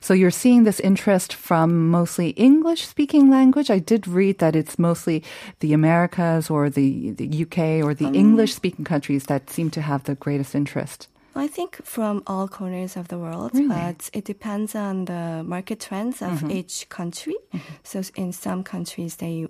So 0.00 0.14
you're 0.14 0.30
seeing 0.30 0.64
this 0.64 0.78
interest 0.80 1.32
from 1.34 1.88
mostly 1.90 2.30
English 2.30 2.86
speaking 2.86 3.28
language. 3.30 3.70
I 3.70 3.78
did 3.80 4.06
read 4.06 4.38
that 4.38 4.54
it's 4.54 4.78
mostly 4.78 5.22
the 5.60 5.72
Americas 5.72 6.48
or 6.50 6.70
the, 6.70 7.10
the 7.12 7.28
UK 7.44 7.84
or 7.84 7.94
the 7.94 8.06
Um, 8.06 8.14
English 8.14 8.54
speaking 8.54 8.84
countries 8.84 9.24
that 9.26 9.50
seem 9.50 9.70
to 9.70 9.80
have 9.82 9.99
the 10.04 10.14
greatest 10.14 10.54
interest. 10.54 11.08
I 11.36 11.46
think 11.46 11.76
from 11.84 12.22
all 12.26 12.48
corners 12.48 12.96
of 12.96 13.06
the 13.08 13.16
world, 13.18 13.52
Really? 13.54 13.68
but 13.68 14.10
it 14.12 14.24
depends 14.24 14.74
on 14.74 15.04
the 15.04 15.42
market 15.46 15.78
trends 15.80 16.22
of 16.22 16.30
Mm-hmm. 16.42 16.50
each 16.50 16.88
country. 16.88 17.36
So 17.84 18.02
in 18.16 18.32
some 18.32 18.62
countries 18.64 19.16
they 19.16 19.46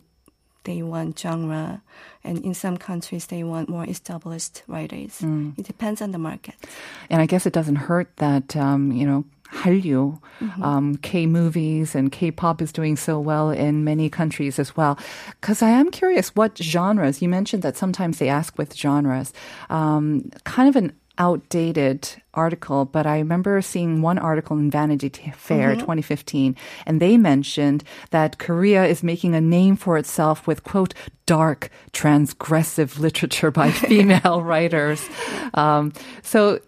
they 0.64 0.82
want 0.82 1.18
genre, 1.18 1.80
and 2.22 2.38
in 2.44 2.52
some 2.54 2.76
countries 2.76 3.26
they 3.26 3.42
want 3.42 3.68
more 3.70 3.86
established 3.88 4.62
writers. 4.68 5.18
Mm. 5.20 5.58
It 5.58 5.64
depends 5.66 6.02
on 6.02 6.10
the 6.12 6.18
market. 6.18 6.54
And 7.08 7.22
I 7.22 7.26
guess 7.26 7.46
it 7.46 7.54
doesn't 7.54 7.76
hurt 7.88 8.08
that, 8.16 8.54
um, 8.56 8.92
you 8.92 9.06
know, 9.06 9.24
Hallyu, 9.52 10.20
um, 10.62 10.96
K 10.96 11.26
movies 11.26 11.94
and 11.94 12.10
K 12.12 12.30
pop 12.30 12.62
is 12.62 12.72
doing 12.72 12.96
so 12.96 13.18
well 13.18 13.50
in 13.50 13.84
many 13.84 14.08
countries 14.08 14.58
as 14.58 14.76
well. 14.76 14.98
Because 15.40 15.62
I 15.62 15.70
am 15.70 15.90
curious 15.90 16.34
what 16.36 16.56
genres, 16.56 17.20
you 17.20 17.28
mentioned 17.28 17.62
that 17.62 17.76
sometimes 17.76 18.18
they 18.18 18.28
ask 18.28 18.56
with 18.56 18.76
genres, 18.76 19.32
um, 19.68 20.30
kind 20.44 20.68
of 20.68 20.76
an 20.76 20.92
outdated 21.18 22.08
article, 22.32 22.86
but 22.86 23.06
I 23.06 23.18
remember 23.18 23.60
seeing 23.60 24.00
one 24.00 24.18
article 24.18 24.56
in 24.56 24.70
Vanity 24.70 25.10
Fair 25.36 25.74
2015, 25.74 26.56
and 26.86 27.00
they 27.00 27.18
mentioned 27.18 27.84
that 28.10 28.38
Korea 28.38 28.86
is 28.86 29.02
making 29.02 29.34
a 29.34 29.40
name 29.40 29.76
for 29.76 29.98
itself 29.98 30.46
with, 30.46 30.64
quote, 30.64 30.94
dark, 31.30 31.70
transgressive 31.92 32.98
literature 32.98 33.52
by 33.52 33.70
female 33.88 34.42
writers. 34.42 35.08
Um, 35.54 35.92
so, 36.22 36.58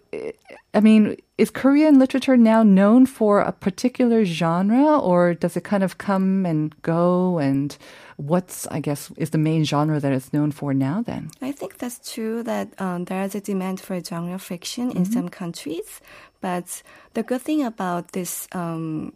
I 0.73 0.79
mean, 0.79 1.17
is 1.37 1.49
Korean 1.49 1.99
literature 1.99 2.37
now 2.37 2.63
known 2.63 3.05
for 3.05 3.41
a 3.41 3.51
particular 3.51 4.23
genre, 4.23 4.99
or 4.99 5.33
does 5.33 5.57
it 5.57 5.65
kind 5.65 5.83
of 5.83 5.97
come 5.97 6.45
and 6.45 6.73
go? 6.81 7.39
And 7.39 7.75
what's, 8.15 8.65
I 8.67 8.79
guess, 8.79 9.11
is 9.17 9.31
the 9.31 9.37
main 9.37 9.65
genre 9.65 9.99
that 9.99 10.13
it's 10.13 10.31
known 10.31 10.53
for 10.53 10.73
now 10.73 11.01
then? 11.01 11.29
I 11.41 11.51
think 11.51 11.77
that's 11.77 11.99
true 12.13 12.41
that 12.43 12.69
um, 12.79 13.03
there 13.03 13.21
is 13.23 13.35
a 13.35 13.41
demand 13.41 13.81
for 13.81 14.01
genre 14.01 14.39
fiction 14.39 14.91
in 14.91 15.03
some 15.03 15.27
countries, 15.27 15.99
but 16.39 16.81
the 17.15 17.23
good 17.23 17.41
thing 17.41 17.65
about 17.65 18.13
this 18.13 18.47
um, 18.53 19.11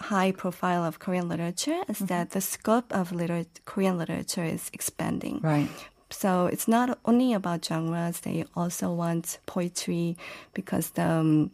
high 0.00 0.32
profile 0.32 0.84
of 0.84 0.98
Korean 0.98 1.28
literature 1.28 1.82
is 1.88 1.98
that 2.00 2.30
the 2.30 2.40
scope 2.40 2.92
of 2.92 3.12
liter- 3.12 3.46
Korean 3.64 3.96
literature 3.98 4.44
is 4.44 4.70
expanding. 4.72 5.40
Right. 5.42 5.68
So 6.10 6.46
it's 6.46 6.68
not 6.68 6.98
only 7.04 7.32
about 7.32 7.64
genres; 7.64 8.20
they 8.20 8.44
also 8.54 8.92
want 8.92 9.38
poetry 9.46 10.16
because 10.52 10.90
the 10.90 11.02
um, 11.04 11.50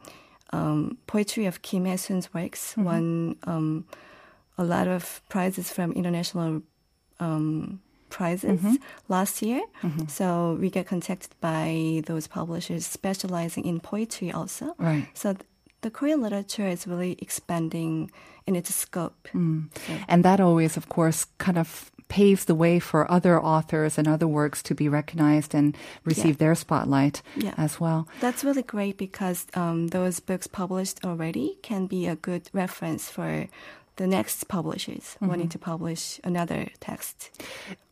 um, 0.52 0.98
poetry 1.06 1.46
of 1.46 1.62
Kim 1.62 1.84
Hyesoon's 1.84 2.32
works 2.34 2.74
won 2.76 3.36
um, 3.44 3.84
a 4.58 4.64
lot 4.64 4.88
of 4.88 5.22
prizes 5.28 5.70
from 5.70 5.92
international 5.92 6.62
um, 7.20 7.80
prizes 8.10 8.60
last 9.08 9.40
year. 9.40 9.62
So 10.08 10.58
we 10.60 10.68
get 10.68 10.86
contacted 10.86 11.30
by 11.40 12.02
those 12.06 12.26
publishers 12.26 12.84
specializing 12.84 13.64
in 13.64 13.80
poetry 13.80 14.32
also. 14.32 14.74
Right. 14.78 15.06
So 15.14 15.36
the 15.82 15.90
Korean 15.90 16.20
literature 16.20 16.66
is 16.68 16.86
really 16.86 17.16
expanding 17.20 18.10
in 18.46 18.56
its 18.56 18.74
scope. 18.74 19.28
So- 19.32 19.94
And 20.08 20.24
that 20.24 20.40
always, 20.40 20.76
of 20.76 20.88
course, 20.88 21.26
kind 21.38 21.58
of 21.58 21.90
paves 22.08 22.44
the 22.46 22.54
way 22.56 22.80
for 22.80 23.08
other 23.10 23.40
authors 23.40 23.96
and 23.96 24.08
other 24.08 24.26
works 24.26 24.62
to 24.64 24.74
be 24.74 24.88
recognized 24.88 25.54
and 25.54 25.76
receive 26.04 26.38
their 26.38 26.54
spotlight 26.56 27.22
Yeah. 27.36 27.54
as 27.56 27.78
well. 27.80 28.08
That's 28.20 28.42
really 28.42 28.64
great 28.64 28.98
because 28.98 29.46
um, 29.54 29.88
those 29.88 30.18
books 30.20 30.48
published 30.48 31.04
already 31.04 31.58
can 31.62 31.86
be 31.86 32.08
a 32.08 32.16
good 32.16 32.50
reference 32.52 33.08
for 33.08 33.46
the 33.96 34.06
next 34.08 34.48
publishers 34.48 35.16
wanting 35.20 35.48
to 35.50 35.58
publish 35.58 36.18
another 36.24 36.68
text. 36.80 37.30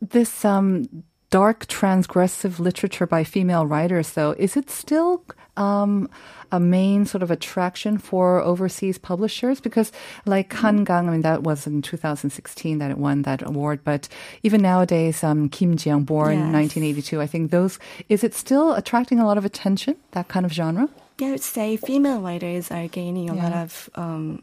This 0.01 0.45
um, 0.45 1.05
dark 1.31 1.67
transgressive 1.67 2.59
literature 2.59 3.07
by 3.07 3.25
female 3.25 3.67
writers, 3.67 4.13
though, 4.13 4.33
is 4.39 4.57
it 4.57 4.71
still 4.71 5.23
um, 5.57 6.09
a 6.53 6.59
main 6.59 7.05
sort 7.05 7.23
of 7.23 7.31
attraction 7.31 7.99
for 7.99 8.41
overseas 8.41 8.97
publishers? 8.99 9.61
Because, 9.61 9.93
like 10.25 10.53
Han 10.55 10.85
Gang, 10.85 11.09
I 11.09 11.13
mean, 11.13 11.23
that 11.23 11.43
was 11.43 11.67
in 11.67 11.83
2016 11.83 12.79
that 12.79 12.91
it 12.91 12.99
won 12.99 13.23
that 13.23 13.43
award, 13.47 13.81
but 13.85 14.09
even 14.43 14.63
nowadays, 14.63 15.23
um, 15.23 15.49
Kim 15.49 15.77
Jiyoung, 15.77 16.07
born 16.07 16.33
Yes. 16.39 16.53
1982, 16.53 17.21
I 17.21 17.27
think 17.27 17.51
those, 17.51 17.79
is 18.09 18.25
it 18.25 18.35
still 18.35 18.75
attracting 18.75 19.19
a 19.21 19.27
lot 19.27 19.37
of 19.37 19.45
attention, 19.45 19.97
that 20.13 20.29
kind 20.29 20.47
of 20.47 20.53
genre? 20.53 20.89
Yeah, 21.19 21.29
I 21.29 21.31
would 21.33 21.43
say 21.43 21.77
female 21.77 22.21
writers 22.21 22.71
are 22.71 22.87
gaining 22.89 23.29
a 23.29 23.35
lot 23.35 23.53
of 23.53 23.91
um, 23.97 24.41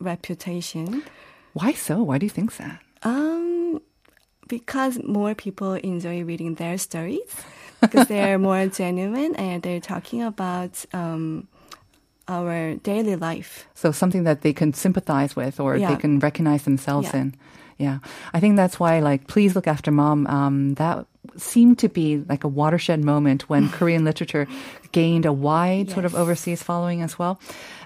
reputation. 0.00 1.02
Why 1.52 1.72
so? 1.72 2.02
Why 2.02 2.18
do 2.18 2.26
you 2.26 2.30
think 2.30 2.56
that? 2.56 2.80
Um, 3.02 3.80
because 4.48 5.02
more 5.02 5.34
people 5.34 5.74
enjoy 5.74 6.22
reading 6.24 6.54
their 6.54 6.78
stories 6.78 7.20
because 7.80 8.06
they're 8.08 8.38
more 8.38 8.66
genuine 8.82 9.34
and 9.36 9.62
they're 9.62 9.80
talking 9.80 10.22
about 10.22 10.84
um, 10.92 11.48
our 12.28 12.74
daily 12.76 13.16
life. 13.16 13.66
So 13.74 13.92
something 13.92 14.24
that 14.24 14.42
they 14.42 14.52
can 14.52 14.72
sympathize 14.72 15.36
with 15.36 15.60
or 15.60 15.78
they 15.78 15.96
can 15.96 16.18
recognize 16.18 16.62
themselves 16.64 17.10
Yeah. 17.12 17.20
in. 17.20 17.34
Yeah. 17.78 17.98
I 18.32 18.40
think 18.40 18.56
that's 18.56 18.80
why, 18.80 19.00
like, 19.00 19.26
Please 19.26 19.54
Look 19.54 19.66
After 19.66 19.90
Mom, 19.90 20.26
um, 20.28 20.74
that 20.74 21.06
seemed 21.36 21.78
to 21.80 21.88
be 21.90 22.24
like 22.26 22.42
a 22.42 22.48
watershed 22.48 23.04
moment 23.04 23.50
when 23.50 23.68
Korean 23.78 24.02
literature 24.04 24.46
gained 24.92 25.26
a 25.26 25.32
wide 25.32 25.90
sort 25.90 26.06
of 26.06 26.14
overseas 26.14 26.62
following 26.62 27.02
as 27.02 27.18
well. 27.18 27.38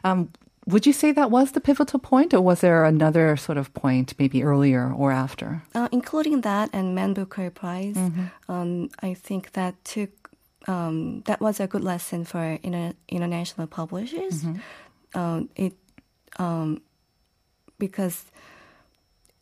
Um, 0.04 0.30
would 0.66 0.86
you 0.86 0.92
say 0.92 1.12
that 1.12 1.30
was 1.30 1.52
the 1.52 1.60
pivotal 1.60 1.98
point, 1.98 2.34
or 2.34 2.40
was 2.40 2.60
there 2.60 2.84
another 2.84 3.36
sort 3.36 3.58
of 3.58 3.72
point, 3.72 4.14
maybe 4.18 4.42
earlier 4.42 4.92
or 4.92 5.10
after? 5.10 5.62
Uh, 5.74 5.88
including 5.90 6.42
that 6.42 6.70
and 6.72 6.94
Man 6.94 7.14
Booker 7.14 7.50
Prize, 7.50 7.96
um, 8.48 8.90
I 9.02 9.14
think 9.14 9.52
that 9.52 9.82
took 9.84 10.10
um, 10.68 11.22
that 11.22 11.40
was 11.40 11.60
a 11.60 11.66
good 11.66 11.82
lesson 11.82 12.24
for 12.24 12.58
inter- 12.62 12.94
international 13.08 13.66
publishers. 13.66 14.44
Um, 15.14 15.48
it 15.56 15.74
um, 16.38 16.82
because 17.78 18.26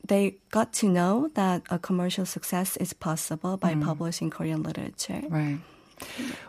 they 0.06 0.37
got 0.50 0.72
to 0.75 0.88
know 0.88 1.28
that 1.34 1.62
a 1.70 1.78
commercial 1.78 2.25
success 2.25 2.76
is 2.78 2.92
possible 2.92 3.56
by 3.56 3.75
publishing 3.75 4.30
Korean 4.30 4.62
literature. 4.62 5.22
Right. 5.28 5.58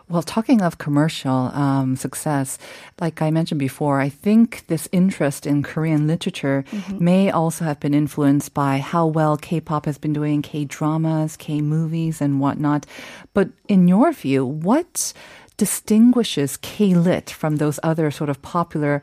Well, 0.08 0.22
talking 0.22 0.60
of 0.60 0.78
commercial 0.78 1.50
um, 1.54 1.94
success, 1.94 2.58
like 3.00 3.22
I 3.22 3.30
mentioned 3.30 3.60
before, 3.60 4.00
I 4.00 4.08
think 4.08 4.66
this 4.66 4.88
interest 4.90 5.46
in 5.46 5.62
Korean 5.62 6.06
literature 6.06 6.64
may 6.98 7.30
also 7.30 7.64
have 7.64 7.78
been 7.78 7.94
influenced 7.94 8.52
by 8.52 8.78
how 8.78 9.06
well 9.06 9.36
K-pop 9.36 9.86
has 9.86 9.98
been 9.98 10.12
doing, 10.12 10.42
K-dramas, 10.42 11.36
K-movies, 11.36 12.20
and 12.20 12.40
whatnot. 12.40 12.86
But 13.34 13.50
in 13.68 13.86
your 13.86 14.12
view, 14.12 14.44
what 14.44 15.12
distinguishes 15.56 16.56
K-lit 16.56 17.30
from 17.30 17.56
those 17.56 17.78
other 17.82 18.10
sort 18.10 18.30
of 18.30 18.42
popular 18.42 19.02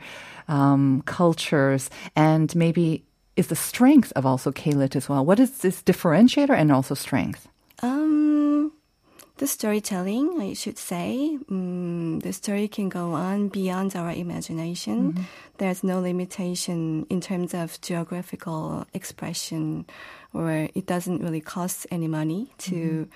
um, 0.50 1.04
cultures, 1.06 1.90
and 2.16 2.54
maybe 2.56 3.04
is 3.36 3.48
the 3.48 3.56
strength 3.56 4.12
of 4.16 4.26
also 4.26 4.52
K-lit 4.52 4.96
as 4.96 5.08
well? 5.08 5.24
What 5.24 5.40
is 5.40 5.60
this 5.60 5.84
differentiator 5.84 6.56
and 6.58 6.72
also 6.72 6.96
strength? 6.96 7.48
Um, 7.84 8.47
the 9.38 9.48
storytelling, 9.48 10.42
I 10.42 10.54
should 10.54 10.78
say, 10.78 11.38
um, 11.50 12.20
the 12.20 12.34
story 12.34 12.68
can 12.68 12.90
go 12.90 13.14
on 13.14 13.50
beyond 13.50 13.96
our 13.96 14.12
imagination. 14.12 15.14
There's 15.58 15.84
no 15.84 16.00
limitation 16.02 17.06
in 17.10 17.22
terms 17.22 17.54
of 17.54 17.80
geographical 17.82 18.86
expression, 18.94 19.86
or 20.34 20.70
it 20.74 20.86
doesn't 20.86 21.22
really 21.22 21.42
cost 21.42 21.86
any 21.92 22.08
money 22.08 22.50
to 22.70 23.08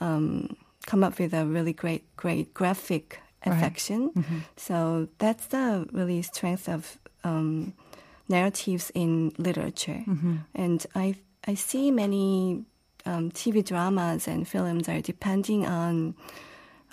um, 0.00 0.56
come 0.86 1.04
up 1.04 1.18
with 1.18 1.32
a 1.34 1.46
really 1.46 1.72
great, 1.72 2.04
great 2.16 2.52
graphic 2.54 3.20
affection. 3.46 4.10
So 4.56 5.08
that's 5.18 5.46
the 5.46 5.86
really 5.92 6.22
strength 6.22 6.68
of 6.68 6.98
um, 7.24 7.74
narratives 8.28 8.90
in 8.94 9.32
literature, 9.38 10.04
and 10.54 10.86
I 10.94 11.14
I 11.46 11.54
see 11.54 11.90
many 11.90 12.64
um, 13.06 13.30
TV 13.30 13.64
dramas 13.64 14.28
and 14.28 14.46
films 14.46 14.88
are 14.88 15.00
depending 15.00 15.66
on 15.66 16.14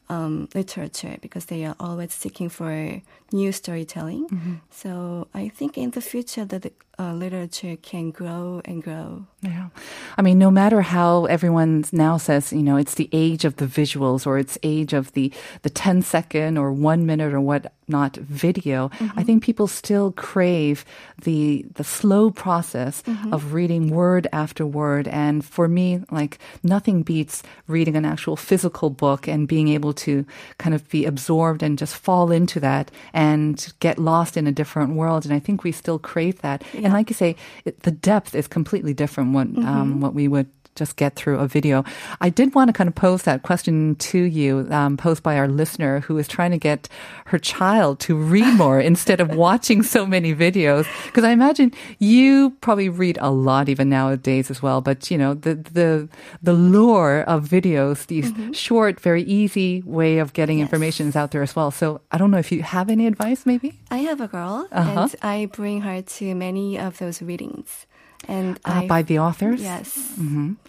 um, 0.10 0.48
literature 0.56 1.18
because 1.22 1.46
they 1.46 1.66
are 1.66 1.76
always 1.80 2.14
seeking 2.14 2.50
for 2.50 3.02
new 3.32 3.52
storytelling. 3.52 4.28
So 4.70 5.28
I 5.34 5.50
think 5.50 5.78
in 5.78 5.92
the 5.92 6.02
future 6.02 6.46
that 6.46 6.74
uh, 6.98 7.14
literature 7.14 7.76
can 7.76 8.12
grow 8.12 8.62
and 8.66 8.82
grow. 8.82 9.26
Yeah. 9.42 9.70
I 10.18 10.24
mean, 10.24 10.40
no 10.40 10.50
matter 10.50 10.82
how 10.82 11.26
everyone 11.26 11.86
now 11.92 12.18
says, 12.18 12.52
you 12.52 12.64
know, 12.64 12.76
it's 12.76 12.96
the 12.96 13.08
age 13.12 13.46
of 13.46 13.58
the 13.58 13.68
visuals 13.68 14.26
or 14.26 14.40
it's 14.40 14.58
age 14.64 14.94
of 14.94 15.12
the, 15.14 15.32
the 15.62 15.70
10 15.70 16.02
second 16.02 16.58
or 16.58 16.72
one 16.74 17.06
minute 17.06 17.34
or 17.34 17.42
what 17.42 17.72
not 17.88 18.18
video, 18.18 18.90
I 18.92 18.98
mm-hmm. 18.98 19.22
think 19.22 19.44
people 19.44 19.68
still 19.68 20.12
crave 20.12 20.84
the, 21.22 21.66
the 21.76 21.84
slow 21.84 22.32
process 22.32 23.02
mm-hmm. 23.04 23.32
of 23.32 23.54
reading 23.54 23.90
word 23.90 24.28
after 24.34 24.66
word. 24.66 25.08
And 25.08 25.46
for 25.46 25.68
me, 25.68 26.02
like 26.12 26.40
nothing 26.64 27.04
beats 27.04 27.44
reading 27.68 27.96
an 27.96 28.06
actual 28.06 28.36
physical 28.36 28.90
book 28.90 29.28
and 29.28 29.48
being 29.48 29.70
able 29.70 29.94
to 29.94 30.26
kind 30.58 30.76
of 30.76 30.90
be 30.90 31.06
absorbed 31.06 31.64
and 31.64 31.78
just 31.78 31.96
fall 31.96 32.32
into 32.32 32.60
that 32.60 32.92
and 33.14 33.74
get 33.80 34.00
lost 34.00 34.36
in 34.36 34.48
a 34.48 34.52
different 34.52 34.96
world. 34.96 35.24
And 35.26 35.34
I 35.34 35.40
think 35.40 35.64
we 35.64 35.72
still 35.72 36.00
crave 36.00 36.42
that. 36.42 36.64
And 36.74 36.92
like 36.92 37.10
you 37.10 37.16
say, 37.16 37.36
it, 37.64 37.84
the 37.84 37.92
depth 37.92 38.36
is 38.36 38.48
completely 38.48 38.94
different 38.94 39.27
what 39.34 39.48
um, 39.66 40.02
what 40.02 40.14
we 40.14 40.28
would 40.28 40.48
just 40.76 40.96
get 40.96 41.16
through 41.16 41.40
a 41.40 41.48
video. 41.48 41.84
I 42.22 42.30
did 42.30 42.54
want 42.54 42.68
to 42.70 42.74
kind 42.74 42.88
of 42.88 42.94
pose 42.94 43.24
that 43.24 43.42
question 43.42 43.96
to 43.96 44.20
you, 44.22 44.68
um, 44.70 44.96
posed 44.96 45.24
by 45.24 45.36
our 45.36 45.48
listener 45.48 46.02
who 46.02 46.20
is 46.20 46.28
trying 46.28 46.52
to 46.52 46.60
get 46.60 46.88
her 47.34 47.40
child 47.40 48.00
to 48.02 48.14
read 48.16 48.46
more 48.58 48.80
instead 48.80 49.20
of 49.20 49.34
watching 49.36 49.82
so 49.82 50.06
many 50.06 50.36
videos. 50.36 50.86
Because 51.08 51.24
I 51.24 51.32
imagine 51.32 51.74
you 51.98 52.52
probably 52.62 52.90
read 52.90 53.18
a 53.20 53.32
lot 53.32 53.70
even 53.70 53.90
nowadays 53.90 54.52
as 54.52 54.62
well. 54.62 54.82
But 54.82 55.10
you 55.10 55.18
know 55.18 55.34
the 55.34 55.56
the 55.56 56.10
the 56.44 56.54
lure 56.54 57.24
of 57.26 57.50
videos, 57.50 58.06
these 58.06 58.32
short, 58.56 59.00
very 59.00 59.24
easy 59.24 59.82
way 59.84 60.20
of 60.20 60.34
getting 60.34 60.60
Yes. 60.60 60.68
information 60.68 61.08
is 61.08 61.16
out 61.16 61.32
there 61.32 61.42
as 61.42 61.56
well. 61.56 61.72
So 61.72 62.02
I 62.12 62.20
don't 62.20 62.30
know 62.30 62.38
if 62.38 62.52
you 62.52 62.62
have 62.62 62.92
any 62.92 63.08
advice, 63.08 63.48
maybe. 63.48 63.74
I 63.90 63.98
have 64.06 64.22
a 64.22 64.28
girl, 64.28 64.68
Uh-huh. 64.72 65.02
and 65.02 65.16
I 65.24 65.48
bring 65.48 65.82
her 65.82 66.04
to 66.22 66.36
many 66.36 66.78
of 66.78 67.00
those 67.00 67.20
readings. 67.26 67.88
And 68.28 68.60
Uh, 68.66 68.84
I 68.84 68.88
by 68.88 69.02
the 69.04 69.20
authors. 69.20 69.62
Yes. 69.62 69.90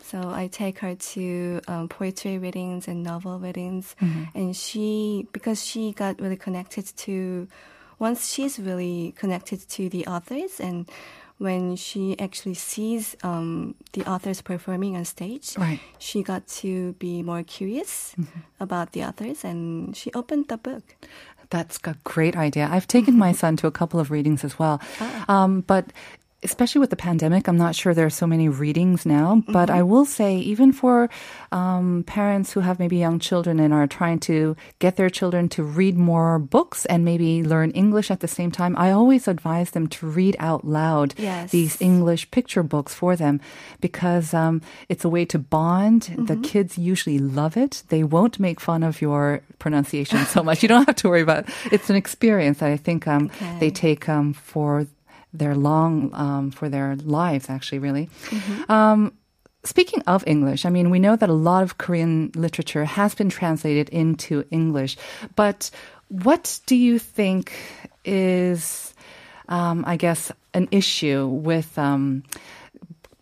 So 0.02 0.18
I 0.30 0.48
take 0.48 0.78
her 0.78 0.94
to 0.94 1.60
um, 1.68 1.88
poetry 1.88 2.38
readings 2.38 2.88
and 2.88 3.02
novel 3.02 3.38
readings, 3.38 3.94
and 4.34 4.54
she 4.56 5.26
because 5.32 5.64
she 5.64 5.92
got 5.92 6.20
really 6.20 6.36
connected 6.38 6.86
to. 7.04 7.48
Once 8.00 8.30
she's 8.32 8.60
really 8.60 9.12
connected 9.18 9.58
to 9.68 9.88
the 9.90 10.06
authors, 10.06 10.60
and 10.60 10.86
when 11.38 11.74
she 11.74 12.14
actually 12.20 12.54
sees 12.54 13.16
um, 13.24 13.74
the 13.92 14.06
authors 14.06 14.40
performing 14.40 14.94
on 14.96 15.04
stage, 15.04 15.58
Right. 15.58 15.80
she 15.98 16.22
got 16.22 16.46
to 16.62 16.92
be 17.02 17.22
more 17.24 17.42
curious 17.42 18.14
about 18.60 18.92
the 18.92 19.02
authors, 19.02 19.42
and 19.44 19.96
she 19.96 20.12
opened 20.14 20.46
the 20.46 20.56
book. 20.56 20.94
That's 21.50 21.80
a 21.84 21.96
great 22.04 22.36
idea. 22.36 22.68
I've 22.70 22.86
taken 22.86 23.18
my 23.18 23.32
son 23.42 23.56
to 23.56 23.66
a 23.66 23.72
couple 23.72 23.98
of 23.98 24.10
readings 24.12 24.44
as 24.44 24.58
well. 24.60 24.80
Um, 25.26 25.62
but 25.66 25.86
especially 26.42 26.78
with 26.78 26.90
the 26.90 26.96
pandemic, 26.96 27.48
I'm 27.48 27.56
not 27.56 27.74
sure 27.74 27.92
there 27.94 28.06
are 28.06 28.10
so 28.10 28.26
many 28.26 28.48
readings 28.48 29.04
now. 29.04 29.42
But 29.48 29.70
I 29.70 29.82
will 29.82 30.04
say, 30.04 30.36
even 30.38 30.72
for 30.72 31.10
um, 31.50 32.04
parents 32.06 32.52
who 32.52 32.60
have 32.60 32.78
maybe 32.78 32.96
young 32.96 33.18
children 33.18 33.58
and 33.58 33.74
are 33.74 33.86
trying 33.88 34.20
to 34.20 34.54
get 34.78 34.96
their 34.96 35.10
children 35.10 35.48
to 35.50 35.62
read 35.64 35.96
more 35.96 36.38
books 36.38 36.86
and 36.86 37.04
maybe 37.04 37.42
learn 37.42 37.72
English 37.72 38.10
at 38.10 38.20
the 38.20 38.28
same 38.28 38.50
time, 38.52 38.76
I 38.76 38.92
always 38.92 39.26
advise 39.26 39.70
them 39.70 39.88
to 39.88 40.06
read 40.06 40.36
out 40.38 40.64
loud 40.64 41.14
Yes. 41.18 41.50
these 41.50 41.80
English 41.80 42.30
picture 42.30 42.62
books 42.62 42.94
for 42.94 43.16
them 43.16 43.40
because 43.80 44.32
um, 44.32 44.62
it's 44.88 45.04
a 45.04 45.08
way 45.08 45.24
to 45.26 45.38
bond. 45.38 46.02
The 46.18 46.36
kids 46.36 46.78
usually 46.78 47.18
love 47.18 47.56
it. 47.56 47.82
They 47.88 48.04
won't 48.04 48.38
make 48.38 48.60
fun 48.60 48.82
of 48.84 49.00
your 49.02 49.40
pronunciation 49.58 50.18
so 50.26 50.42
much. 50.42 50.62
You 50.62 50.68
don't 50.68 50.86
have 50.86 50.96
to 50.96 51.08
worry 51.08 51.22
about 51.22 51.48
it. 51.48 51.54
It's 51.72 51.90
an 51.90 51.96
experience 51.96 52.58
that 52.58 52.70
I 52.70 52.76
think 52.76 53.08
um, 53.08 53.30
they 53.58 53.70
take 53.70 54.08
um, 54.08 54.32
for 54.34 54.86
their 55.38 55.54
long, 55.54 56.10
um, 56.14 56.50
for 56.50 56.68
their 56.68 56.96
lives, 56.96 57.48
actually, 57.48 57.78
really. 57.78 58.08
Um, 58.68 59.12
Speaking 59.64 60.02
of 60.06 60.22
English, 60.26 60.64
I 60.64 60.70
mean, 60.70 60.88
we 60.88 61.00
know 61.00 61.16
that 61.16 61.28
a 61.28 61.34
lot 61.34 61.62
of 61.64 61.78
Korean 61.78 62.30
literature 62.34 62.84
has 62.84 63.14
been 63.14 63.28
translated 63.28 63.88
into 63.90 64.44
English, 64.50 64.96
but 65.34 65.70
what 66.08 66.60
do 66.64 66.76
you 66.76 66.98
think 66.98 67.52
is, 68.04 68.94
um, 69.48 69.84
I 69.86 69.96
guess, 69.96 70.30
an 70.54 70.68
issue 70.70 71.26
with 71.26 71.76
um, 71.76 72.22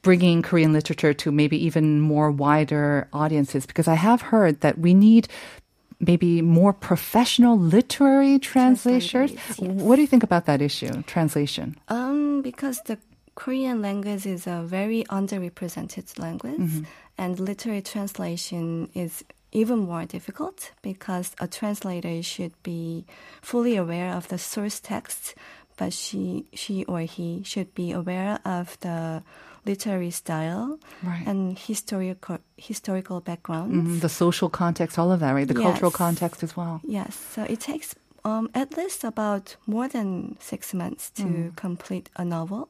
bringing 0.03 0.43
Korean 0.43 0.73
literature 0.73 1.15
to 1.15 1.33
maybe 1.33 1.65
even 1.65 2.01
more 2.01 2.31
wider 2.31 3.09
audiences? 3.13 3.67
Because 3.67 3.89
I 3.89 3.95
have 3.95 4.21
heard 4.21 4.61
that 4.61 4.79
we 4.79 4.95
need 4.95 5.29
maybe 6.01 6.43
more 6.43 6.73
professional 6.73 7.59
literary 7.59 8.39
translators. 8.39 9.33
Yes. 9.33 9.59
What 9.59 9.97
do 9.97 10.03
you 10.03 10.07
think 10.07 10.23
about 10.23 10.47
that 10.47 10.61
issue, 10.61 11.03
translation? 11.03 11.77
Um, 11.89 12.43
because 12.43 12.81
the 12.83 12.99
Korean 13.35 13.83
language 13.83 14.27
is 14.27 14.47
a 14.47 14.63
very 14.65 15.05
underrepresented 15.05 16.19
language, 16.19 16.87
and 17.19 17.41
literary 17.41 17.83
translation 17.83 18.89
is 18.95 19.25
even 19.53 19.79
more 19.79 20.05
difficult 20.05 20.73
because 20.83 21.35
a 21.41 21.47
translator 21.47 22.23
should 22.23 22.53
be 22.63 23.05
fully 23.43 23.77
aware 23.77 24.13
of 24.13 24.29
the 24.29 24.39
source 24.39 24.81
text, 24.81 25.35
but 25.77 25.93
she, 25.93 26.45
she 26.53 26.85
or 26.85 27.01
he 27.01 27.43
should 27.45 27.75
be 27.75 27.93
aware 27.93 28.39
of 28.45 28.79
the 28.81 29.23
literary 29.67 30.11
style 30.11 30.79
Right. 31.03 31.27
and 31.27 31.59
historical 31.59 32.39
historical 32.57 33.21
background. 33.21 33.73
Mhm, 33.73 34.01
The 34.01 34.09
social 34.09 34.49
context, 34.51 34.99
all 34.99 35.11
of 35.13 35.21
that, 35.21 35.33
right? 35.35 35.49
The 35.49 35.55
cultural 35.63 35.91
context 35.91 36.43
as 36.43 36.57
well. 36.57 36.81
Yes, 36.85 37.15
so 37.35 37.43
it 37.43 37.61
takes 37.61 37.95
um, 38.25 38.49
at 38.55 38.77
least 38.77 39.05
about 39.05 39.57
more 39.67 39.89
than 39.89 40.37
six 40.41 40.75
months 40.75 41.11
to 41.23 41.53
complete 41.57 42.11
a 42.17 42.25
novel. 42.25 42.69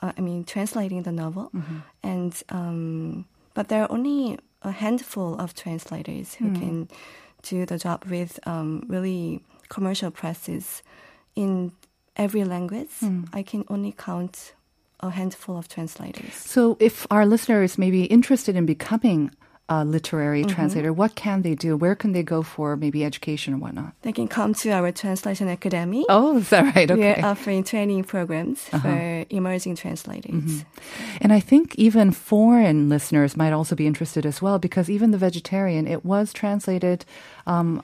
Uh, 0.00 0.12
I 0.18 0.20
mean, 0.20 0.44
translating 0.44 1.02
the 1.02 1.10
novel, 1.12 1.50
and 2.02 2.32
um, 2.50 3.24
but 3.54 3.66
there 3.68 3.82
are 3.82 3.90
only 3.90 4.38
a 4.62 4.70
handful 4.70 5.34
of 5.40 5.52
translators 5.54 6.34
who 6.38 6.50
can 6.60 6.88
do 7.50 7.66
the 7.66 7.78
job 7.78 8.04
with 8.10 8.38
um, 8.46 8.84
really 8.88 9.40
commercial 9.68 10.10
presses 10.10 10.82
in 11.34 11.72
every 12.16 12.44
language. 12.44 12.90
I 13.32 13.42
can 13.42 13.64
only 13.68 13.92
count 13.92 14.54
a 15.00 15.10
handful 15.10 15.56
of 15.56 15.68
translators. 15.68 16.34
So, 16.34 16.76
if 16.80 17.06
our 17.10 17.26
listeners 17.26 17.78
may 17.78 17.90
be 17.90 18.04
interested 18.04 18.56
in 18.56 18.66
becoming 18.66 19.30
a 19.68 19.84
literary 19.84 20.42
mm-hmm. 20.42 20.54
translator, 20.54 20.92
what 20.92 21.14
can 21.14 21.42
they 21.42 21.54
do? 21.54 21.76
Where 21.76 21.94
can 21.94 22.12
they 22.12 22.22
go 22.22 22.42
for 22.42 22.74
maybe 22.76 23.04
education 23.04 23.54
or 23.54 23.58
whatnot? 23.58 23.92
They 24.00 24.12
can 24.12 24.26
come 24.26 24.54
to 24.54 24.70
our 24.70 24.90
translation 24.92 25.48
academy. 25.48 26.06
Oh, 26.08 26.38
is 26.38 26.48
that 26.48 26.74
right? 26.74 26.90
Okay. 26.90 27.20
We're 27.20 27.28
offering 27.28 27.64
training 27.64 28.04
programs 28.04 28.66
uh-huh. 28.72 28.80
for 28.80 29.26
emerging 29.28 29.76
translators. 29.76 30.32
Mm-hmm. 30.32 31.18
And 31.20 31.32
I 31.32 31.40
think 31.40 31.74
even 31.74 32.12
foreign 32.12 32.88
listeners 32.88 33.36
might 33.36 33.52
also 33.52 33.76
be 33.76 33.86
interested 33.86 34.24
as 34.24 34.40
well, 34.40 34.58
because 34.58 34.88
even 34.88 35.10
The 35.10 35.18
Vegetarian, 35.18 35.86
it 35.86 36.04
was 36.04 36.32
translated 36.32 37.04
um, 37.46 37.82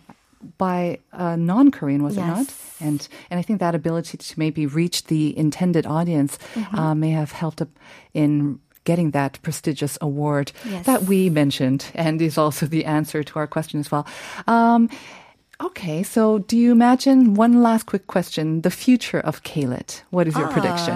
by 0.58 0.98
a 1.12 1.36
non-Korean, 1.36 2.02
was 2.02 2.16
it 2.16 2.20
not? 2.20 2.46
And 2.80 3.06
and 3.30 3.38
I 3.40 3.42
think 3.42 3.60
that 3.60 3.74
ability 3.74 4.18
to 4.18 4.38
maybe 4.38 4.66
reach 4.66 5.04
the 5.04 5.36
intended 5.38 5.86
audience 5.86 6.38
uh, 6.72 6.94
may 6.94 7.10
have 7.10 7.32
helped 7.32 7.62
in 8.12 8.58
getting 8.84 9.12
that 9.12 9.38
prestigious 9.42 9.96
award 10.00 10.52
Yes. 10.64 10.84
that 10.86 11.02
we 11.04 11.30
mentioned, 11.30 11.86
and 11.94 12.20
is 12.20 12.36
also 12.38 12.66
the 12.66 12.84
answer 12.84 13.22
to 13.24 13.38
our 13.38 13.46
question 13.46 13.80
as 13.80 13.90
well. 13.90 14.06
Um, 14.46 14.88
Okay, 15.60 16.02
so 16.02 16.38
do 16.38 16.56
you 16.58 16.72
imagine 16.72 17.34
one 17.34 17.62
last 17.62 17.86
quick 17.86 18.08
question? 18.08 18.62
The 18.62 18.70
future 18.72 19.20
of 19.20 19.44
K-lit. 19.44 20.02
What 20.10 20.26
is 20.26 20.34
your 20.36 20.48
prediction? 20.48 20.94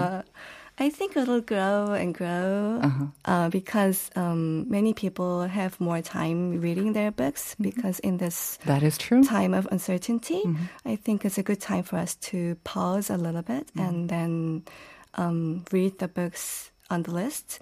I 0.79 0.89
think 0.89 1.17
it'll 1.17 1.41
grow 1.41 1.91
and 1.91 2.15
grow 2.15 2.79
uh, 3.25 3.49
because 3.49 4.09
um, 4.15 4.69
many 4.69 4.93
people 4.93 5.43
have 5.43 5.79
more 5.79 6.01
time 6.01 6.61
reading 6.61 6.93
their 6.93 7.11
books 7.11 7.55
because 7.59 7.99
in 7.99 8.17
this 8.17 8.57
That 8.65 8.81
is 8.81 8.97
true. 8.97 9.23
time 9.23 9.53
of 9.53 9.67
uncertainty, 9.71 10.41
I 10.85 10.95
think 10.95 11.25
it's 11.25 11.37
a 11.37 11.43
good 11.43 11.59
time 11.59 11.83
for 11.83 11.97
us 11.97 12.15
to 12.31 12.55
pause 12.63 13.09
a 13.09 13.17
little 13.17 13.41
bit 13.43 13.67
and 13.75 14.07
then 14.09 14.63
um, 15.15 15.65
read 15.71 15.99
the 15.99 16.07
books 16.07 16.71
on 16.89 17.03
the 17.03 17.11
list. 17.11 17.59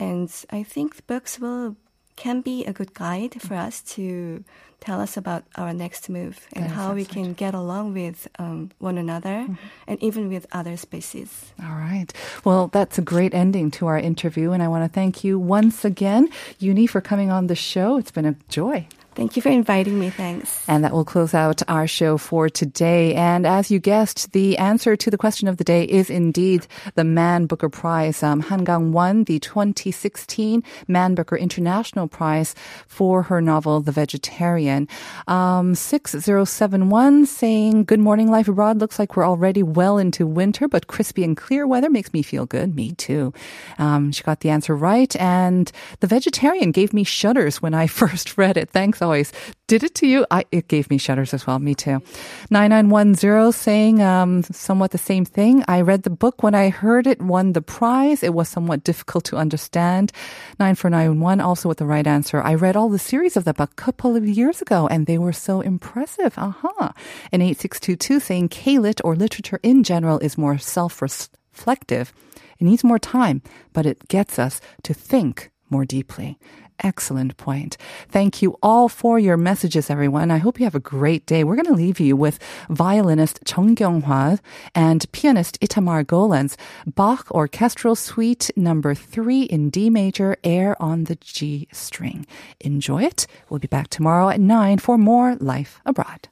And 0.00 0.32
I 0.50 0.62
think 0.62 1.06
books 1.06 1.38
will 1.38 1.76
can 2.16 2.40
be 2.40 2.64
a 2.64 2.72
good 2.72 2.94
guide 2.94 3.40
for 3.40 3.54
us 3.54 3.80
to 3.82 4.42
tell 4.80 5.00
us 5.00 5.16
about 5.16 5.44
our 5.56 5.72
next 5.72 6.08
move 6.08 6.46
and 6.52 6.66
how 6.66 6.92
we 6.92 7.04
can 7.04 7.32
get 7.32 7.54
along 7.54 7.94
with 7.94 8.28
um, 8.38 8.70
one 8.78 8.98
another 8.98 9.46
and 9.86 10.02
even 10.02 10.28
with 10.28 10.46
other 10.52 10.76
species. 10.76 11.52
All 11.62 11.76
right. 11.76 12.12
Well, 12.44 12.68
that's 12.68 12.98
a 12.98 13.02
great 13.02 13.34
ending 13.34 13.70
to 13.72 13.86
our 13.86 13.98
interview, 13.98 14.52
and 14.52 14.62
I 14.62 14.68
want 14.68 14.84
to 14.84 14.92
thank 14.92 15.24
you 15.24 15.38
once 15.38 15.84
again, 15.84 16.28
Uni, 16.58 16.86
for 16.86 17.00
coming 17.00 17.30
on 17.30 17.46
the 17.46 17.54
show. 17.54 17.96
It's 17.96 18.10
been 18.10 18.26
a 18.26 18.36
joy. 18.48 18.86
Thank 19.16 19.34
you 19.34 19.40
for 19.40 19.48
inviting 19.48 19.98
me. 19.98 20.10
Thanks. 20.10 20.62
And 20.68 20.84
that 20.84 20.92
will 20.92 21.06
close 21.06 21.32
out 21.32 21.62
our 21.68 21.86
show 21.86 22.18
for 22.18 22.50
today. 22.50 23.14
And 23.14 23.46
as 23.46 23.70
you 23.70 23.78
guessed, 23.78 24.32
the 24.32 24.58
answer 24.58 24.94
to 24.94 25.10
the 25.10 25.16
question 25.16 25.48
of 25.48 25.56
the 25.56 25.64
day 25.64 25.84
is 25.84 26.10
indeed 26.10 26.66
the 26.96 27.04
Man 27.04 27.46
Booker 27.46 27.70
Prize. 27.70 28.22
Um, 28.22 28.40
Han 28.40 28.64
Gang 28.64 28.92
won 28.92 29.24
the 29.24 29.38
2016 29.38 30.62
Man 30.86 31.14
Booker 31.14 31.34
International 31.34 32.08
Prize 32.08 32.54
for 32.86 33.22
her 33.22 33.40
novel, 33.40 33.80
The 33.80 33.90
Vegetarian. 33.90 34.86
Um, 35.26 35.74
6071 35.74 37.24
saying, 37.24 37.84
Good 37.84 38.00
morning, 38.00 38.30
Life 38.30 38.48
Abroad. 38.48 38.80
Looks 38.80 38.98
like 38.98 39.16
we're 39.16 39.26
already 39.26 39.62
well 39.62 39.96
into 39.96 40.26
winter, 40.26 40.68
but 40.68 40.88
crispy 40.88 41.24
and 41.24 41.38
clear 41.38 41.66
weather 41.66 41.88
makes 41.88 42.12
me 42.12 42.20
feel 42.20 42.44
good. 42.44 42.76
Me 42.76 42.92
too. 42.92 43.32
Um, 43.78 44.12
she 44.12 44.22
got 44.22 44.40
the 44.40 44.50
answer 44.50 44.76
right. 44.76 45.16
And 45.16 45.72
The 46.00 46.06
Vegetarian 46.06 46.70
gave 46.70 46.92
me 46.92 47.02
shudders 47.02 47.62
when 47.62 47.72
I 47.72 47.86
first 48.02 48.36
read 48.36 48.58
it. 48.58 48.68
Thanks 48.68 49.00
always. 49.06 49.32
Did 49.68 49.82
it 49.82 49.94
to 49.96 50.06
you? 50.06 50.26
I, 50.30 50.44
it 50.50 50.66
gave 50.66 50.90
me 50.90 50.98
shudders 50.98 51.32
as 51.32 51.46
well. 51.46 51.58
Me 51.58 51.74
too. 51.74 52.02
9910 52.50 53.52
saying 53.52 54.02
um, 54.02 54.42
somewhat 54.42 54.90
the 54.90 54.98
same 54.98 55.24
thing. 55.24 55.64
I 55.68 55.80
read 55.80 56.02
the 56.02 56.10
book 56.10 56.42
when 56.42 56.54
I 56.54 56.70
heard 56.70 57.06
it 57.06 57.22
won 57.22 57.52
the 57.52 57.62
prize. 57.62 58.22
It 58.22 58.34
was 58.34 58.48
somewhat 58.48 58.82
difficult 58.82 59.24
to 59.26 59.36
understand. 59.36 60.12
9491 60.58 61.40
also 61.40 61.68
with 61.68 61.78
the 61.78 61.86
right 61.86 62.06
answer. 62.06 62.42
I 62.42 62.54
read 62.54 62.76
all 62.76 62.88
the 62.88 62.98
series 62.98 63.36
of 63.36 63.44
the 63.44 63.54
book 63.54 63.70
a 63.70 63.82
couple 63.82 64.16
of 64.16 64.26
years 64.26 64.60
ago 64.60 64.88
and 64.88 65.06
they 65.06 65.18
were 65.18 65.32
so 65.32 65.60
impressive. 65.60 66.36
Aha. 66.36 66.66
Uh-huh. 66.66 66.92
And 67.30 67.42
8622 67.42 68.20
saying 68.20 68.48
K-lit 68.48 69.00
or 69.04 69.14
literature 69.14 69.60
in 69.62 69.84
general 69.84 70.18
is 70.18 70.36
more 70.36 70.58
self-reflective. 70.58 72.12
It 72.58 72.64
needs 72.64 72.82
more 72.82 72.98
time, 72.98 73.42
but 73.72 73.86
it 73.86 74.08
gets 74.08 74.38
us 74.38 74.60
to 74.82 74.94
think 74.94 75.50
more 75.70 75.84
deeply. 75.84 76.38
Excellent 76.80 77.36
point. 77.38 77.78
Thank 78.08 78.42
you 78.42 78.58
all 78.62 78.88
for 78.90 79.18
your 79.18 79.38
messages, 79.38 79.88
everyone. 79.88 80.30
I 80.30 80.36
hope 80.36 80.58
you 80.60 80.66
have 80.66 80.74
a 80.74 80.80
great 80.80 81.24
day. 81.24 81.42
We're 81.42 81.56
going 81.56 81.66
to 81.66 81.72
leave 81.72 81.98
you 81.98 82.16
with 82.16 82.38
violinist 82.68 83.40
Chung 83.46 83.74
Kyung-wha 83.74 84.36
and 84.74 85.10
pianist 85.12 85.58
Itamar 85.60 86.06
Golan's 86.06 86.58
Bach 86.86 87.30
Orchestral 87.30 87.94
Suite 87.96 88.50
number 88.56 88.94
three 88.94 89.44
in 89.44 89.70
D 89.70 89.88
major, 89.88 90.36
air 90.44 90.80
on 90.80 91.04
the 91.04 91.16
G 91.16 91.66
string. 91.72 92.26
Enjoy 92.60 93.02
it. 93.02 93.26
We'll 93.48 93.60
be 93.60 93.68
back 93.68 93.88
tomorrow 93.88 94.28
at 94.28 94.40
nine 94.40 94.78
for 94.78 94.98
more 94.98 95.34
Life 95.36 95.80
Abroad. 95.86 96.28